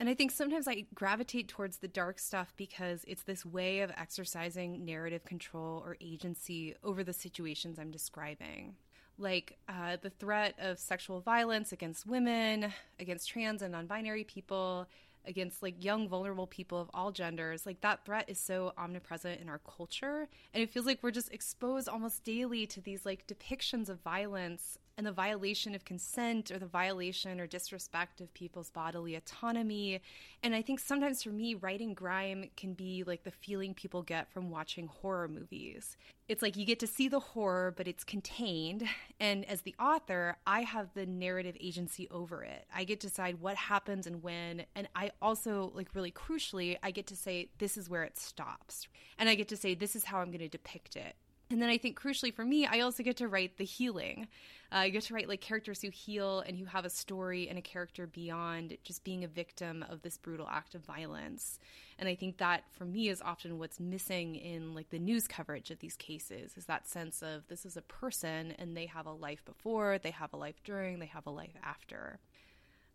And 0.00 0.08
I 0.08 0.14
think 0.14 0.30
sometimes 0.30 0.66
I 0.66 0.86
gravitate 0.94 1.48
towards 1.48 1.76
the 1.76 1.86
dark 1.86 2.18
stuff 2.18 2.54
because 2.56 3.04
it's 3.06 3.24
this 3.24 3.44
way 3.44 3.80
of 3.80 3.92
exercising 3.98 4.82
narrative 4.82 5.26
control 5.26 5.82
or 5.84 5.98
agency 6.00 6.74
over 6.82 7.04
the 7.04 7.12
situations 7.12 7.78
I'm 7.78 7.90
describing. 7.90 8.76
Like 9.18 9.58
uh, 9.68 9.98
the 10.00 10.08
threat 10.08 10.54
of 10.58 10.78
sexual 10.78 11.20
violence 11.20 11.72
against 11.72 12.06
women, 12.06 12.72
against 12.98 13.28
trans 13.28 13.60
and 13.60 13.72
non 13.72 13.86
binary 13.86 14.24
people, 14.24 14.88
against 15.26 15.62
like 15.62 15.84
young 15.84 16.08
vulnerable 16.08 16.46
people 16.46 16.80
of 16.80 16.90
all 16.94 17.12
genders 17.12 17.66
like 17.66 17.82
that 17.82 18.04
threat 18.06 18.24
is 18.26 18.38
so 18.38 18.72
omnipresent 18.78 19.38
in 19.38 19.50
our 19.50 19.60
culture 19.66 20.26
and 20.54 20.62
it 20.62 20.70
feels 20.70 20.86
like 20.86 20.98
we're 21.02 21.10
just 21.10 21.30
exposed 21.30 21.90
almost 21.90 22.24
daily 22.24 22.66
to 22.66 22.80
these 22.80 23.04
like 23.04 23.26
depictions 23.26 23.90
of 23.90 24.00
violence 24.00 24.78
and 24.96 25.06
the 25.06 25.12
violation 25.12 25.74
of 25.74 25.84
consent 25.84 26.50
or 26.50 26.58
the 26.58 26.66
violation 26.66 27.40
or 27.40 27.46
disrespect 27.46 28.20
of 28.20 28.32
people's 28.34 28.70
bodily 28.70 29.14
autonomy. 29.14 30.00
And 30.42 30.54
I 30.54 30.62
think 30.62 30.80
sometimes 30.80 31.22
for 31.22 31.30
me, 31.30 31.54
writing 31.54 31.94
grime 31.94 32.50
can 32.56 32.74
be 32.74 33.04
like 33.06 33.24
the 33.24 33.30
feeling 33.30 33.74
people 33.74 34.02
get 34.02 34.32
from 34.32 34.50
watching 34.50 34.86
horror 34.86 35.28
movies. 35.28 35.96
It's 36.28 36.42
like 36.42 36.56
you 36.56 36.64
get 36.64 36.78
to 36.80 36.86
see 36.86 37.08
the 37.08 37.18
horror, 37.18 37.74
but 37.76 37.88
it's 37.88 38.04
contained. 38.04 38.84
And 39.18 39.44
as 39.46 39.62
the 39.62 39.74
author, 39.80 40.36
I 40.46 40.62
have 40.62 40.94
the 40.94 41.04
narrative 41.06 41.56
agency 41.60 42.08
over 42.10 42.44
it. 42.44 42.66
I 42.72 42.84
get 42.84 43.00
to 43.00 43.08
decide 43.08 43.40
what 43.40 43.56
happens 43.56 44.06
and 44.06 44.22
when. 44.22 44.64
And 44.76 44.88
I 44.94 45.10
also, 45.20 45.72
like, 45.74 45.88
really 45.92 46.12
crucially, 46.12 46.76
I 46.82 46.92
get 46.92 47.08
to 47.08 47.16
say, 47.16 47.48
this 47.58 47.76
is 47.76 47.90
where 47.90 48.04
it 48.04 48.16
stops. 48.16 48.86
And 49.18 49.28
I 49.28 49.34
get 49.34 49.48
to 49.48 49.56
say, 49.56 49.74
this 49.74 49.96
is 49.96 50.04
how 50.04 50.18
I'm 50.18 50.30
going 50.30 50.38
to 50.38 50.48
depict 50.48 50.94
it. 50.94 51.16
And 51.50 51.60
then 51.60 51.68
I 51.68 51.78
think 51.78 52.00
crucially 52.00 52.32
for 52.32 52.44
me, 52.44 52.64
I 52.64 52.80
also 52.80 53.02
get 53.02 53.16
to 53.16 53.28
write 53.28 53.58
the 53.58 53.64
healing. 53.64 54.28
Uh, 54.72 54.82
you 54.82 54.92
get 54.92 55.02
to 55.02 55.14
write 55.14 55.28
like 55.28 55.40
characters 55.40 55.82
who 55.82 55.90
heal 55.90 56.44
and 56.46 56.56
who 56.56 56.64
have 56.64 56.84
a 56.84 56.90
story 56.90 57.48
and 57.48 57.58
a 57.58 57.62
character 57.62 58.06
beyond 58.06 58.76
just 58.84 59.02
being 59.02 59.24
a 59.24 59.28
victim 59.28 59.84
of 59.90 60.02
this 60.02 60.16
brutal 60.16 60.46
act 60.48 60.76
of 60.76 60.84
violence. 60.84 61.58
And 61.98 62.08
I 62.08 62.14
think 62.14 62.38
that 62.38 62.62
for 62.70 62.84
me 62.84 63.08
is 63.08 63.20
often 63.20 63.58
what's 63.58 63.80
missing 63.80 64.36
in 64.36 64.74
like 64.74 64.90
the 64.90 65.00
news 65.00 65.26
coverage 65.26 65.72
of 65.72 65.80
these 65.80 65.96
cases 65.96 66.52
is 66.56 66.66
that 66.66 66.86
sense 66.86 67.20
of 67.20 67.48
this 67.48 67.66
is 67.66 67.76
a 67.76 67.82
person 67.82 68.54
and 68.58 68.76
they 68.76 68.86
have 68.86 69.06
a 69.06 69.12
life 69.12 69.44
before, 69.44 69.98
they 69.98 70.12
have 70.12 70.32
a 70.32 70.36
life 70.36 70.60
during, 70.62 71.00
they 71.00 71.06
have 71.06 71.26
a 71.26 71.30
life 71.30 71.56
after. 71.64 72.20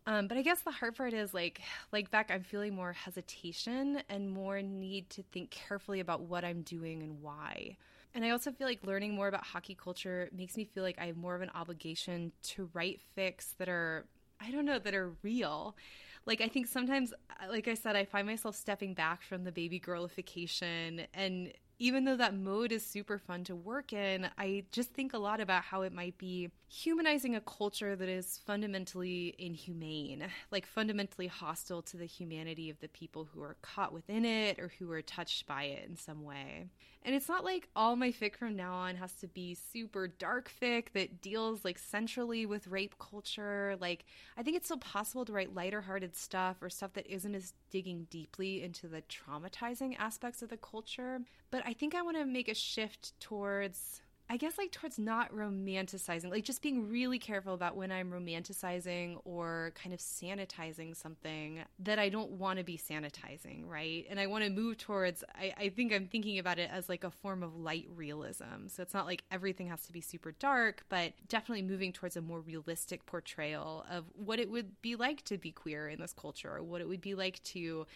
Um, 0.06 0.28
but 0.28 0.38
I 0.38 0.42
guess 0.42 0.60
the 0.60 0.70
hard 0.70 0.96
part 0.96 1.12
is 1.12 1.34
like, 1.34 1.60
like 1.92 2.10
Beck, 2.10 2.30
I'm 2.30 2.42
feeling 2.42 2.74
more 2.74 2.92
hesitation 2.92 4.02
and 4.08 4.30
more 4.30 4.62
need 4.62 5.10
to 5.10 5.22
think 5.24 5.50
carefully 5.50 6.00
about 6.00 6.22
what 6.22 6.44
I'm 6.44 6.62
doing 6.62 7.02
and 7.02 7.20
why. 7.20 7.76
And 8.16 8.24
I 8.24 8.30
also 8.30 8.50
feel 8.50 8.66
like 8.66 8.80
learning 8.82 9.14
more 9.14 9.28
about 9.28 9.44
hockey 9.44 9.74
culture 9.74 10.30
makes 10.34 10.56
me 10.56 10.64
feel 10.64 10.82
like 10.82 10.98
I 10.98 11.04
have 11.04 11.18
more 11.18 11.34
of 11.34 11.42
an 11.42 11.50
obligation 11.54 12.32
to 12.44 12.70
write 12.72 12.98
fics 13.16 13.54
that 13.58 13.68
are, 13.68 14.06
I 14.40 14.50
don't 14.50 14.64
know, 14.64 14.78
that 14.78 14.94
are 14.94 15.12
real. 15.22 15.76
Like, 16.24 16.40
I 16.40 16.48
think 16.48 16.66
sometimes, 16.66 17.12
uh, 17.12 17.50
like 17.50 17.68
I 17.68 17.74
said, 17.74 17.94
I 17.94 18.06
find 18.06 18.26
myself 18.26 18.56
stepping 18.56 18.94
back 18.94 19.22
from 19.22 19.44
the 19.44 19.52
baby 19.52 19.78
girlification 19.78 21.02
and 21.12 21.52
even 21.78 22.06
though 22.06 22.16
that 22.16 22.34
mode 22.34 22.72
is 22.72 22.86
super 22.86 23.18
fun 23.18 23.44
to 23.44 23.54
work 23.54 23.92
in, 23.92 24.30
I 24.38 24.64
just 24.72 24.94
think 24.94 25.12
a 25.12 25.18
lot 25.18 25.42
about 25.42 25.62
how 25.62 25.82
it 25.82 25.92
might 25.92 26.16
be 26.16 26.48
humanizing 26.68 27.34
a 27.36 27.40
culture 27.40 27.94
that 27.94 28.08
is 28.08 28.40
fundamentally 28.44 29.34
inhumane, 29.38 30.26
like 30.50 30.66
fundamentally 30.66 31.28
hostile 31.28 31.82
to 31.82 31.96
the 31.96 32.06
humanity 32.06 32.70
of 32.70 32.80
the 32.80 32.88
people 32.88 33.28
who 33.32 33.40
are 33.42 33.56
caught 33.62 33.92
within 33.92 34.24
it 34.24 34.58
or 34.58 34.72
who 34.78 34.90
are 34.90 35.02
touched 35.02 35.46
by 35.46 35.64
it 35.64 35.88
in 35.88 35.96
some 35.96 36.24
way. 36.24 36.66
And 37.04 37.14
it's 37.14 37.28
not 37.28 37.44
like 37.44 37.68
all 37.76 37.94
my 37.94 38.10
fic 38.10 38.34
from 38.34 38.56
now 38.56 38.74
on 38.74 38.96
has 38.96 39.12
to 39.20 39.28
be 39.28 39.54
super 39.54 40.08
dark 40.08 40.50
fic 40.60 40.86
that 40.94 41.22
deals 41.22 41.64
like 41.64 41.78
centrally 41.78 42.46
with 42.46 42.66
rape 42.66 42.96
culture. 42.98 43.76
Like, 43.80 44.04
I 44.36 44.42
think 44.42 44.56
it's 44.56 44.66
still 44.66 44.78
possible 44.78 45.24
to 45.24 45.32
write 45.32 45.54
lighter 45.54 45.82
hearted 45.82 46.16
stuff 46.16 46.56
or 46.60 46.68
stuff 46.68 46.94
that 46.94 47.06
isn't 47.06 47.34
as 47.34 47.52
digging 47.70 48.08
deeply 48.10 48.60
into 48.64 48.88
the 48.88 49.02
traumatizing 49.02 49.94
aspects 50.00 50.42
of 50.42 50.48
the 50.48 50.56
culture. 50.56 51.20
But 51.52 51.62
I 51.64 51.74
think 51.74 51.94
I 51.94 52.02
want 52.02 52.16
to 52.16 52.26
make 52.26 52.48
a 52.48 52.54
shift 52.54 53.18
towards 53.20 54.00
I 54.28 54.36
guess 54.38 54.58
like 54.58 54.72
towards 54.72 54.98
not 54.98 55.32
romanticizing, 55.32 56.30
like 56.30 56.42
just 56.42 56.60
being 56.60 56.90
really 56.90 57.18
careful 57.18 57.54
about 57.54 57.76
when 57.76 57.92
I'm 57.92 58.10
romanticizing 58.10 59.20
or 59.24 59.72
kind 59.80 59.94
of 59.94 60.00
sanitizing 60.00 60.96
something 60.96 61.60
that 61.78 62.00
I 62.00 62.08
don't 62.08 62.32
want 62.32 62.58
to 62.58 62.64
be 62.64 62.76
sanitizing, 62.76 63.68
right? 63.68 64.04
And 64.10 64.18
I 64.18 64.26
want 64.26 64.42
to 64.42 64.50
move 64.50 64.78
towards, 64.78 65.22
I, 65.36 65.52
I 65.56 65.68
think 65.68 65.92
I'm 65.92 66.06
thinking 66.06 66.40
about 66.40 66.58
it 66.58 66.70
as 66.72 66.88
like 66.88 67.04
a 67.04 67.10
form 67.10 67.44
of 67.44 67.56
light 67.56 67.86
realism. 67.94 68.66
So 68.66 68.82
it's 68.82 68.94
not 68.94 69.06
like 69.06 69.22
everything 69.30 69.68
has 69.68 69.86
to 69.86 69.92
be 69.92 70.00
super 70.00 70.32
dark, 70.32 70.84
but 70.88 71.12
definitely 71.28 71.62
moving 71.62 71.92
towards 71.92 72.16
a 72.16 72.20
more 72.20 72.40
realistic 72.40 73.06
portrayal 73.06 73.84
of 73.88 74.06
what 74.12 74.40
it 74.40 74.50
would 74.50 74.82
be 74.82 74.96
like 74.96 75.22
to 75.26 75.38
be 75.38 75.52
queer 75.52 75.88
in 75.88 76.00
this 76.00 76.12
culture 76.12 76.56
or 76.56 76.64
what 76.64 76.80
it 76.80 76.88
would 76.88 77.00
be 77.00 77.14
like 77.14 77.40
to 77.44 77.86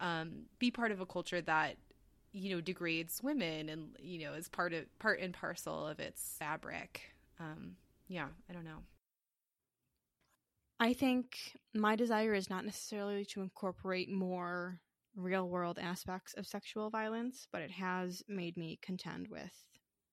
um, 0.00 0.46
be 0.58 0.70
part 0.70 0.90
of 0.90 1.00
a 1.00 1.06
culture 1.06 1.40
that 1.40 1.76
you 2.32 2.54
know 2.54 2.60
degrades 2.60 3.22
women 3.22 3.68
and 3.68 3.96
you 3.98 4.18
know 4.24 4.34
is 4.34 4.48
part 4.48 4.72
of 4.72 4.84
part 4.98 5.20
and 5.20 5.34
parcel 5.34 5.86
of 5.86 6.00
its 6.00 6.36
fabric. 6.38 7.00
Um 7.40 7.76
yeah 8.08 8.28
i 8.48 8.52
don't 8.52 8.64
know. 8.64 8.82
I 10.78 10.92
think 10.92 11.58
my 11.74 11.96
desire 11.96 12.34
is 12.34 12.50
not 12.50 12.66
necessarily 12.66 13.24
to 13.26 13.40
incorporate 13.40 14.10
more 14.10 14.80
real 15.14 15.48
world 15.48 15.78
aspects 15.80 16.34
of 16.34 16.46
sexual 16.46 16.90
violence 16.90 17.48
but 17.50 17.62
it 17.62 17.70
has 17.70 18.22
made 18.28 18.56
me 18.58 18.78
contend 18.82 19.28
with 19.28 19.52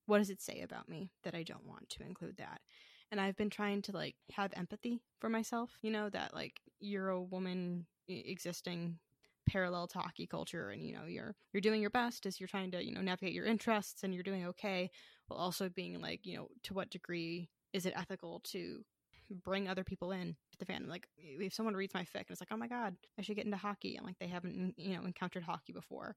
what 0.05 0.19
does 0.19 0.29
it 0.29 0.41
say 0.41 0.61
about 0.61 0.87
me 0.87 1.11
that 1.23 1.35
i 1.35 1.43
don't 1.43 1.67
want 1.67 1.89
to 1.89 2.03
include 2.03 2.37
that? 2.37 2.61
And 3.11 3.19
i've 3.19 3.35
been 3.35 3.49
trying 3.49 3.81
to 3.83 3.91
like 3.91 4.15
have 4.31 4.53
empathy 4.55 5.01
for 5.19 5.29
myself 5.29 5.71
you 5.81 5.91
know 5.91 6.09
that 6.09 6.33
like 6.33 6.61
you're 6.79 7.09
a 7.09 7.21
woman 7.21 7.85
existing 8.07 8.97
parallel 9.45 9.87
to 9.87 9.99
hockey 9.99 10.25
culture 10.25 10.69
and 10.69 10.81
you 10.85 10.93
know 10.93 11.05
you're 11.05 11.35
you're 11.51 11.61
doing 11.61 11.81
your 11.81 11.89
best 11.89 12.25
as 12.25 12.39
you're 12.39 12.47
trying 12.47 12.71
to 12.71 12.83
you 12.83 12.93
know 12.93 13.01
navigate 13.01 13.33
your 13.33 13.45
interests 13.45 14.03
and 14.03 14.13
you're 14.13 14.23
doing 14.23 14.45
okay 14.45 14.89
while 15.27 15.39
also 15.39 15.69
being 15.69 15.99
like 16.01 16.25
you 16.25 16.35
know 16.35 16.47
to 16.63 16.73
what 16.73 16.89
degree 16.89 17.49
is 17.73 17.85
it 17.85 17.93
ethical 17.95 18.39
to 18.43 18.83
bring 19.43 19.67
other 19.67 19.83
people 19.83 20.11
in 20.11 20.35
to 20.51 20.57
the 20.59 20.65
fandom? 20.65 20.89
Like 20.89 21.07
if 21.17 21.53
someone 21.53 21.75
reads 21.75 21.93
my 21.93 22.03
fic 22.03 22.15
and 22.15 22.31
it's 22.31 22.41
like 22.41 22.51
oh 22.51 22.57
my 22.57 22.67
god 22.67 22.95
i 23.17 23.21
should 23.21 23.35
get 23.35 23.45
into 23.45 23.57
hockey 23.57 23.95
and 23.95 24.05
like 24.05 24.19
they 24.19 24.27
haven't 24.27 24.75
you 24.77 24.95
know 24.95 25.05
encountered 25.05 25.43
hockey 25.43 25.73
before 25.73 26.15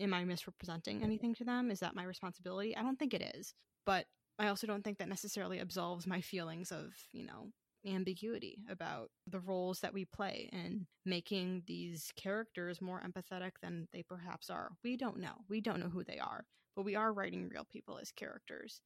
am 0.00 0.14
i 0.14 0.24
misrepresenting 0.24 1.02
anything 1.02 1.34
to 1.34 1.44
them? 1.44 1.70
Is 1.70 1.80
that 1.80 1.94
my 1.94 2.04
responsibility? 2.04 2.76
I 2.76 2.82
don't 2.82 2.98
think 2.98 3.14
it 3.14 3.34
is 3.36 3.54
but 3.84 4.06
i 4.38 4.48
also 4.48 4.66
don't 4.66 4.82
think 4.82 4.98
that 4.98 5.08
necessarily 5.08 5.58
absolves 5.58 6.06
my 6.06 6.20
feelings 6.20 6.72
of 6.72 6.94
you 7.12 7.24
know 7.24 7.48
ambiguity 7.86 8.64
about 8.70 9.10
the 9.26 9.40
roles 9.40 9.80
that 9.80 9.94
we 9.94 10.04
play 10.04 10.48
and 10.52 10.86
making 11.04 11.62
these 11.66 12.12
characters 12.16 12.80
more 12.80 13.02
empathetic 13.06 13.52
than 13.62 13.88
they 13.92 14.02
perhaps 14.02 14.50
are. 14.50 14.70
We 14.82 14.96
don't 14.96 15.18
know. 15.18 15.34
We 15.48 15.60
don't 15.60 15.80
know 15.80 15.88
who 15.88 16.04
they 16.04 16.18
are, 16.18 16.46
but 16.76 16.84
we 16.84 16.94
are 16.94 17.12
writing 17.12 17.48
real 17.48 17.66
people 17.70 17.98
as 18.00 18.10
characters. 18.10 18.80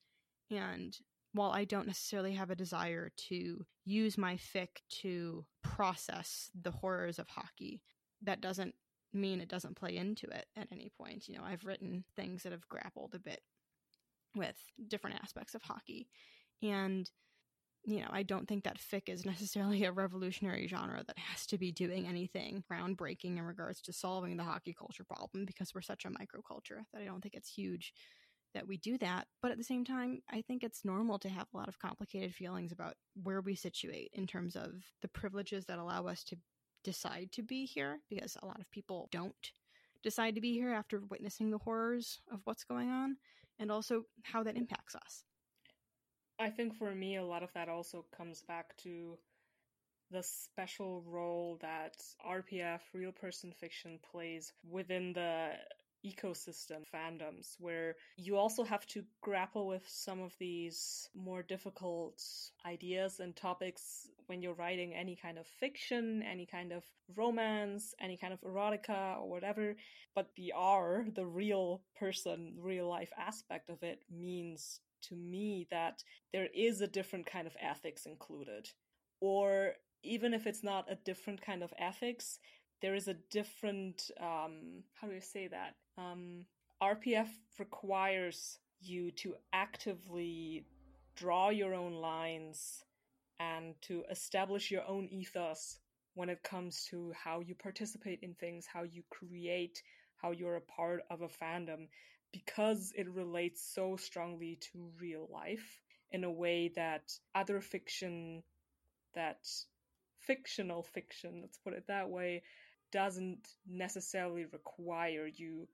And 0.50 0.96
while 1.32 1.50
I 1.50 1.64
don't 1.64 1.86
necessarily 1.86 2.32
have 2.32 2.50
a 2.50 2.56
desire 2.56 3.10
to 3.28 3.64
use 3.84 4.18
my 4.18 4.36
fic 4.36 4.68
to 5.02 5.44
process 5.62 6.50
the 6.60 6.70
horrors 6.70 7.18
of 7.18 7.28
hockey, 7.28 7.82
that 8.22 8.40
doesn't 8.40 8.74
mean 9.12 9.40
it 9.40 9.48
doesn't 9.48 9.76
play 9.76 9.96
into 9.96 10.26
it 10.26 10.46
at 10.56 10.68
any 10.72 10.90
point. 10.96 11.28
You 11.28 11.36
know, 11.36 11.44
I've 11.44 11.64
written 11.64 12.04
things 12.16 12.42
that 12.42 12.52
have 12.52 12.68
grappled 12.68 13.14
a 13.14 13.18
bit 13.18 13.40
with 14.34 14.56
different 14.86 15.16
aspects 15.22 15.54
of 15.54 15.62
hockey. 15.62 16.08
And 16.62 17.10
you 17.84 18.00
know, 18.00 18.08
I 18.10 18.22
don't 18.22 18.46
think 18.46 18.64
that 18.64 18.78
fic 18.78 19.08
is 19.08 19.24
necessarily 19.24 19.84
a 19.84 19.92
revolutionary 19.92 20.66
genre 20.68 21.02
that 21.06 21.18
has 21.18 21.46
to 21.46 21.58
be 21.58 21.72
doing 21.72 22.06
anything 22.06 22.64
groundbreaking 22.70 23.38
in 23.38 23.42
regards 23.42 23.80
to 23.82 23.92
solving 23.92 24.36
the 24.36 24.44
hockey 24.44 24.74
culture 24.78 25.04
problem 25.04 25.44
because 25.44 25.74
we're 25.74 25.80
such 25.80 26.04
a 26.04 26.10
microculture 26.10 26.82
that 26.92 27.02
I 27.02 27.04
don't 27.04 27.20
think 27.20 27.34
it's 27.34 27.48
huge 27.48 27.92
that 28.54 28.66
we 28.66 28.76
do 28.78 28.98
that. 28.98 29.26
But 29.42 29.52
at 29.52 29.58
the 29.58 29.64
same 29.64 29.84
time, 29.84 30.20
I 30.30 30.42
think 30.42 30.62
it's 30.62 30.84
normal 30.84 31.18
to 31.20 31.28
have 31.28 31.46
a 31.52 31.56
lot 31.56 31.68
of 31.68 31.78
complicated 31.78 32.34
feelings 32.34 32.72
about 32.72 32.94
where 33.22 33.40
we 33.40 33.54
situate 33.54 34.10
in 34.12 34.26
terms 34.26 34.56
of 34.56 34.72
the 35.02 35.08
privileges 35.08 35.66
that 35.66 35.78
allow 35.78 36.06
us 36.06 36.24
to 36.24 36.36
decide 36.84 37.30
to 37.32 37.42
be 37.42 37.66
here 37.66 38.00
because 38.08 38.36
a 38.42 38.46
lot 38.46 38.60
of 38.60 38.70
people 38.70 39.08
don't 39.10 39.52
decide 40.02 40.34
to 40.34 40.40
be 40.40 40.52
here 40.52 40.72
after 40.72 41.02
witnessing 41.10 41.50
the 41.50 41.58
horrors 41.58 42.20
of 42.32 42.40
what's 42.44 42.64
going 42.64 42.88
on 42.88 43.16
and 43.58 43.70
also 43.70 44.04
how 44.22 44.42
that 44.42 44.56
impacts 44.56 44.94
us. 44.94 45.24
I 46.38 46.50
think 46.50 46.74
for 46.74 46.94
me, 46.94 47.16
a 47.16 47.24
lot 47.24 47.42
of 47.42 47.52
that 47.54 47.68
also 47.68 48.04
comes 48.16 48.42
back 48.42 48.76
to 48.84 49.18
the 50.10 50.22
special 50.22 51.02
role 51.02 51.58
that 51.60 51.96
RPF, 52.26 52.80
real 52.94 53.12
person 53.12 53.52
fiction, 53.52 53.98
plays 54.10 54.52
within 54.68 55.12
the 55.12 55.50
ecosystem 56.06 56.84
fandoms 56.94 57.56
where 57.58 57.96
you 58.16 58.36
also 58.36 58.62
have 58.62 58.86
to 58.86 59.02
grapple 59.20 59.66
with 59.66 59.82
some 59.88 60.20
of 60.20 60.32
these 60.38 61.08
more 61.14 61.42
difficult 61.42 62.22
ideas 62.64 63.18
and 63.18 63.34
topics 63.34 64.06
when 64.26 64.40
you're 64.40 64.54
writing 64.54 64.94
any 64.94 65.16
kind 65.16 65.38
of 65.38 65.46
fiction, 65.46 66.22
any 66.22 66.46
kind 66.46 66.72
of 66.72 66.84
romance, 67.16 67.94
any 68.00 68.16
kind 68.16 68.32
of 68.32 68.40
erotica 68.42 69.18
or 69.18 69.28
whatever. 69.28 69.74
But 70.14 70.28
the 70.36 70.52
R, 70.54 71.04
the 71.14 71.26
real 71.26 71.82
person, 71.98 72.54
real 72.60 72.88
life 72.88 73.10
aspect 73.18 73.68
of 73.68 73.82
it 73.82 74.02
means 74.08 74.80
to 75.02 75.14
me 75.14 75.66
that 75.70 76.02
there 76.32 76.48
is 76.54 76.80
a 76.80 76.86
different 76.86 77.26
kind 77.26 77.46
of 77.46 77.56
ethics 77.60 78.06
included. 78.06 78.68
Or 79.20 79.72
even 80.02 80.34
if 80.34 80.46
it's 80.46 80.62
not 80.62 80.90
a 80.90 80.96
different 81.04 81.40
kind 81.42 81.62
of 81.62 81.72
ethics, 81.78 82.38
there 82.80 82.94
is 82.94 83.08
a 83.08 83.16
different 83.30 84.10
um, 84.20 84.82
how 85.00 85.08
do 85.08 85.14
you 85.14 85.20
say 85.20 85.48
that? 85.48 85.74
Um, 85.96 86.44
RPF 86.82 87.28
requires 87.58 88.58
you 88.80 89.10
to 89.10 89.34
actively 89.52 90.64
draw 91.16 91.50
your 91.50 91.74
own 91.74 91.94
lines 91.94 92.84
and 93.40 93.74
to 93.82 94.04
establish 94.10 94.70
your 94.70 94.86
own 94.86 95.08
ethos 95.08 95.78
when 96.14 96.28
it 96.28 96.42
comes 96.42 96.86
to 96.90 97.12
how 97.12 97.40
you 97.40 97.54
participate 97.54 98.20
in 98.22 98.34
things, 98.34 98.66
how 98.66 98.82
you 98.82 99.02
create, 99.10 99.82
how 100.16 100.32
you're 100.32 100.56
a 100.56 100.60
part 100.60 101.02
of 101.10 101.22
a 101.22 101.28
fandom, 101.28 101.88
because 102.32 102.92
it 102.96 103.08
relates 103.08 103.62
so 103.74 103.96
strongly 103.96 104.58
to 104.72 104.90
real 105.00 105.28
life 105.32 105.80
in 106.10 106.24
a 106.24 106.30
way 106.30 106.68
that 106.76 107.12
other 107.34 107.60
fiction, 107.60 108.42
that 109.14 109.46
fictional 110.20 110.82
fiction, 110.82 111.40
let's 111.40 111.58
put 111.58 111.74
it 111.74 111.86
that 111.88 112.08
way, 112.08 112.42
doesn't 112.92 113.48
necessarily 113.68 114.46
require 114.46 115.26
you 115.26 115.68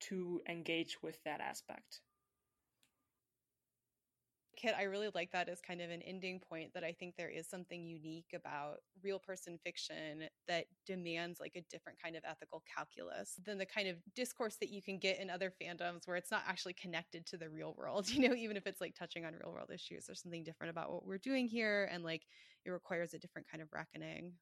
to 0.00 0.40
engage 0.48 0.96
with 1.02 1.16
that 1.24 1.40
aspect. 1.40 2.00
Kit, 4.56 4.74
I 4.76 4.84
really 4.84 5.10
like 5.14 5.30
that 5.32 5.48
as 5.48 5.60
kind 5.60 5.80
of 5.80 5.90
an 5.90 6.02
ending 6.02 6.40
point 6.40 6.72
that 6.74 6.82
I 6.82 6.92
think 6.92 7.14
there 7.16 7.28
is 7.28 7.46
something 7.46 7.84
unique 7.84 8.32
about 8.34 8.78
real 9.02 9.18
person 9.18 9.58
fiction 9.62 10.24
that 10.48 10.64
demands 10.86 11.40
like 11.40 11.56
a 11.56 11.64
different 11.70 12.00
kind 12.02 12.16
of 12.16 12.22
ethical 12.28 12.62
calculus 12.74 13.38
than 13.44 13.58
the 13.58 13.66
kind 13.66 13.88
of 13.88 13.96
discourse 14.14 14.56
that 14.56 14.70
you 14.70 14.82
can 14.82 14.98
get 14.98 15.20
in 15.20 15.28
other 15.28 15.52
fandoms 15.62 16.06
where 16.06 16.16
it's 16.16 16.30
not 16.30 16.42
actually 16.46 16.72
connected 16.72 17.26
to 17.26 17.36
the 17.36 17.48
real 17.48 17.74
world. 17.76 18.08
You 18.16 18.30
know, 18.30 18.34
even 18.34 18.56
if 18.56 18.66
it's 18.66 18.80
like 18.80 18.94
touching 18.94 19.26
on 19.26 19.34
real 19.34 19.52
world 19.52 19.70
issues, 19.72 20.06
there's 20.06 20.22
something 20.22 20.42
different 20.42 20.70
about 20.70 20.90
what 20.90 21.04
we're 21.04 21.18
doing 21.18 21.48
here 21.48 21.86
and 21.92 22.02
like 22.02 22.22
it 22.64 22.70
requires 22.70 23.12
a 23.12 23.18
different 23.18 23.46
kind 23.50 23.62
of 23.62 23.68
reckoning 23.74 24.32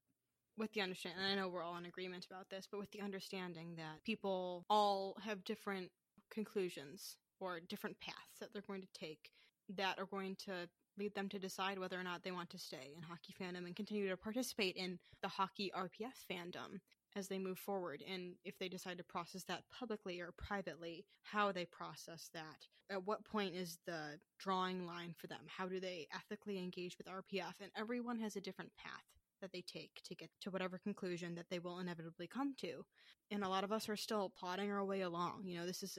with 0.57 0.72
the 0.72 0.81
understanding, 0.81 1.24
I 1.24 1.35
know 1.35 1.48
we're 1.48 1.62
all 1.64 1.77
in 1.77 1.87
agreement 1.87 2.27
about 2.31 2.48
this, 2.48 2.68
but 2.70 2.79
with 2.79 2.90
the 2.92 3.00
understanding 3.00 3.74
that 3.77 4.05
people 4.05 4.64
all 4.70 5.16
have 5.24 5.42
different 5.44 5.90
conclusions 6.31 7.16
or 7.40 7.61
different 7.61 7.98
paths 8.00 8.38
that 8.40 8.53
they're 8.53 8.62
going 8.62 8.83
to 8.83 8.88
take 8.98 9.31
that 9.68 9.98
are 9.98 10.07
going 10.07 10.37
to 10.37 10.68
lead 10.96 11.14
them 11.14 11.29
to 11.29 11.38
decide 11.38 11.79
whether 11.79 11.98
or 11.98 12.05
not 12.05 12.22
they 12.22 12.31
want 12.31 12.50
to 12.50 12.59
stay 12.59 12.92
in 12.96 13.03
hockey 13.03 13.35
fandom 13.40 13.66
and 13.66 13.74
continue 13.74 14.09
to 14.09 14.16
participate 14.16 14.77
in 14.77 14.98
the 15.22 15.29
hockey 15.29 15.72
RPF 15.77 16.24
fandom 16.31 16.81
as 17.16 17.29
they 17.29 17.38
move 17.38 17.59
forward 17.59 18.03
and 18.09 18.35
if 18.44 18.59
they 18.59 18.68
decide 18.68 18.98
to 18.98 19.05
process 19.05 19.44
that 19.44 19.62
publicly 19.72 20.20
or 20.20 20.33
privately 20.37 21.05
how 21.22 21.53
they 21.53 21.64
process 21.64 22.29
that 22.35 22.66
at 22.90 23.07
what 23.07 23.24
point 23.24 23.55
is 23.55 23.79
the 23.87 24.18
drawing 24.38 24.87
line 24.87 25.14
for 25.16 25.29
them 25.29 25.40
how 25.46 25.66
do 25.66 25.79
they 25.79 26.09
ethically 26.12 26.59
engage 26.59 26.98
with 26.98 27.07
rpf 27.07 27.55
and 27.61 27.70
everyone 27.77 28.18
has 28.18 28.35
a 28.35 28.40
different 28.40 28.72
path 28.77 29.05
that 29.44 29.53
they 29.53 29.62
take 29.62 30.00
to 30.03 30.14
get 30.14 30.31
to 30.40 30.50
whatever 30.50 30.79
conclusion 30.79 31.35
that 31.35 31.46
they 31.50 31.59
will 31.59 31.79
inevitably 31.79 32.27
come 32.27 32.55
to. 32.59 32.85
And 33.31 33.44
a 33.44 33.48
lot 33.48 33.62
of 33.62 33.72
us 33.72 33.90
are 33.90 33.96
still 33.96 34.33
plodding 34.38 34.70
our 34.70 34.83
way 34.83 35.03
along. 35.03 35.42
You 35.44 35.59
know, 35.59 35.66
this 35.66 35.83
is 35.83 35.98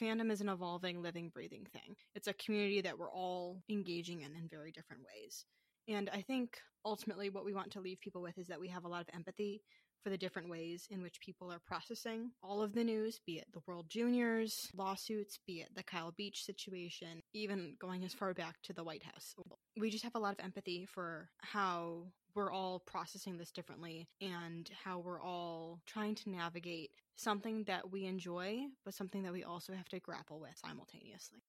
fandom 0.00 0.30
is 0.30 0.40
an 0.40 0.48
evolving, 0.48 1.02
living, 1.02 1.30
breathing 1.30 1.66
thing. 1.72 1.96
It's 2.14 2.28
a 2.28 2.34
community 2.34 2.80
that 2.82 2.98
we're 2.98 3.10
all 3.10 3.62
engaging 3.68 4.22
in 4.22 4.34
in 4.34 4.48
very 4.48 4.72
different 4.72 5.02
ways. 5.02 5.44
And 5.88 6.10
I 6.12 6.22
think 6.22 6.58
ultimately 6.84 7.30
what 7.30 7.44
we 7.44 7.54
want 7.54 7.72
to 7.72 7.80
leave 7.80 8.00
people 8.00 8.22
with 8.22 8.38
is 8.38 8.48
that 8.48 8.60
we 8.60 8.68
have 8.68 8.84
a 8.84 8.88
lot 8.88 9.02
of 9.02 9.08
empathy 9.14 9.62
for 10.02 10.10
the 10.10 10.18
different 10.18 10.48
ways 10.48 10.86
in 10.90 11.02
which 11.02 11.20
people 11.20 11.50
are 11.50 11.58
processing 11.66 12.30
all 12.40 12.62
of 12.62 12.74
the 12.74 12.84
news, 12.84 13.18
be 13.26 13.38
it 13.38 13.46
the 13.52 13.62
World 13.66 13.86
Juniors 13.88 14.68
lawsuits, 14.72 15.40
be 15.48 15.54
it 15.54 15.70
the 15.74 15.82
Kyle 15.82 16.12
Beach 16.16 16.44
situation, 16.44 17.20
even 17.34 17.74
going 17.80 18.04
as 18.04 18.14
far 18.14 18.32
back 18.32 18.54
to 18.62 18.72
the 18.72 18.84
White 18.84 19.02
House. 19.02 19.34
We 19.76 19.90
just 19.90 20.04
have 20.04 20.14
a 20.14 20.20
lot 20.20 20.34
of 20.38 20.44
empathy 20.44 20.86
for 20.86 21.28
how 21.38 22.04
we're 22.36 22.52
all 22.52 22.82
processing 22.86 23.36
this 23.36 23.50
differently 23.50 24.06
and 24.20 24.70
how 24.84 25.00
we're 25.00 25.20
all 25.20 25.80
trying 25.86 26.14
to 26.14 26.30
navigate 26.30 26.90
something 27.16 27.64
that 27.64 27.90
we 27.90 28.04
enjoy, 28.04 28.66
but 28.84 28.94
something 28.94 29.22
that 29.22 29.32
we 29.32 29.42
also 29.42 29.72
have 29.72 29.88
to 29.88 29.98
grapple 29.98 30.38
with 30.38 30.56
simultaneously. 30.56 31.42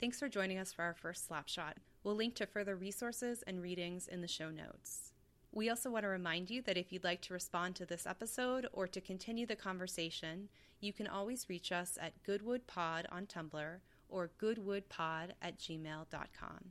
Thanks 0.00 0.18
for 0.18 0.28
joining 0.28 0.58
us 0.58 0.72
for 0.72 0.82
our 0.82 0.94
first 0.94 1.28
Slapshot. 1.28 1.74
We'll 2.02 2.16
link 2.16 2.34
to 2.36 2.46
further 2.46 2.74
resources 2.74 3.42
and 3.46 3.62
readings 3.62 4.08
in 4.08 4.20
the 4.20 4.28
show 4.28 4.50
notes. 4.50 5.12
We 5.52 5.68
also 5.68 5.90
want 5.90 6.04
to 6.04 6.08
remind 6.08 6.48
you 6.48 6.62
that 6.62 6.76
if 6.76 6.92
you'd 6.92 7.04
like 7.04 7.20
to 7.22 7.34
respond 7.34 7.74
to 7.76 7.86
this 7.86 8.06
episode 8.06 8.66
or 8.72 8.86
to 8.86 9.00
continue 9.00 9.46
the 9.46 9.56
conversation, 9.56 10.48
you 10.80 10.92
can 10.92 11.06
always 11.06 11.48
reach 11.48 11.72
us 11.72 11.98
at 12.00 12.22
goodwoodpod 12.22 13.06
on 13.10 13.26
Tumblr 13.26 13.80
or 14.08 14.30
goodwoodpod 14.40 15.32
at 15.42 15.58
gmail.com. 15.58 16.70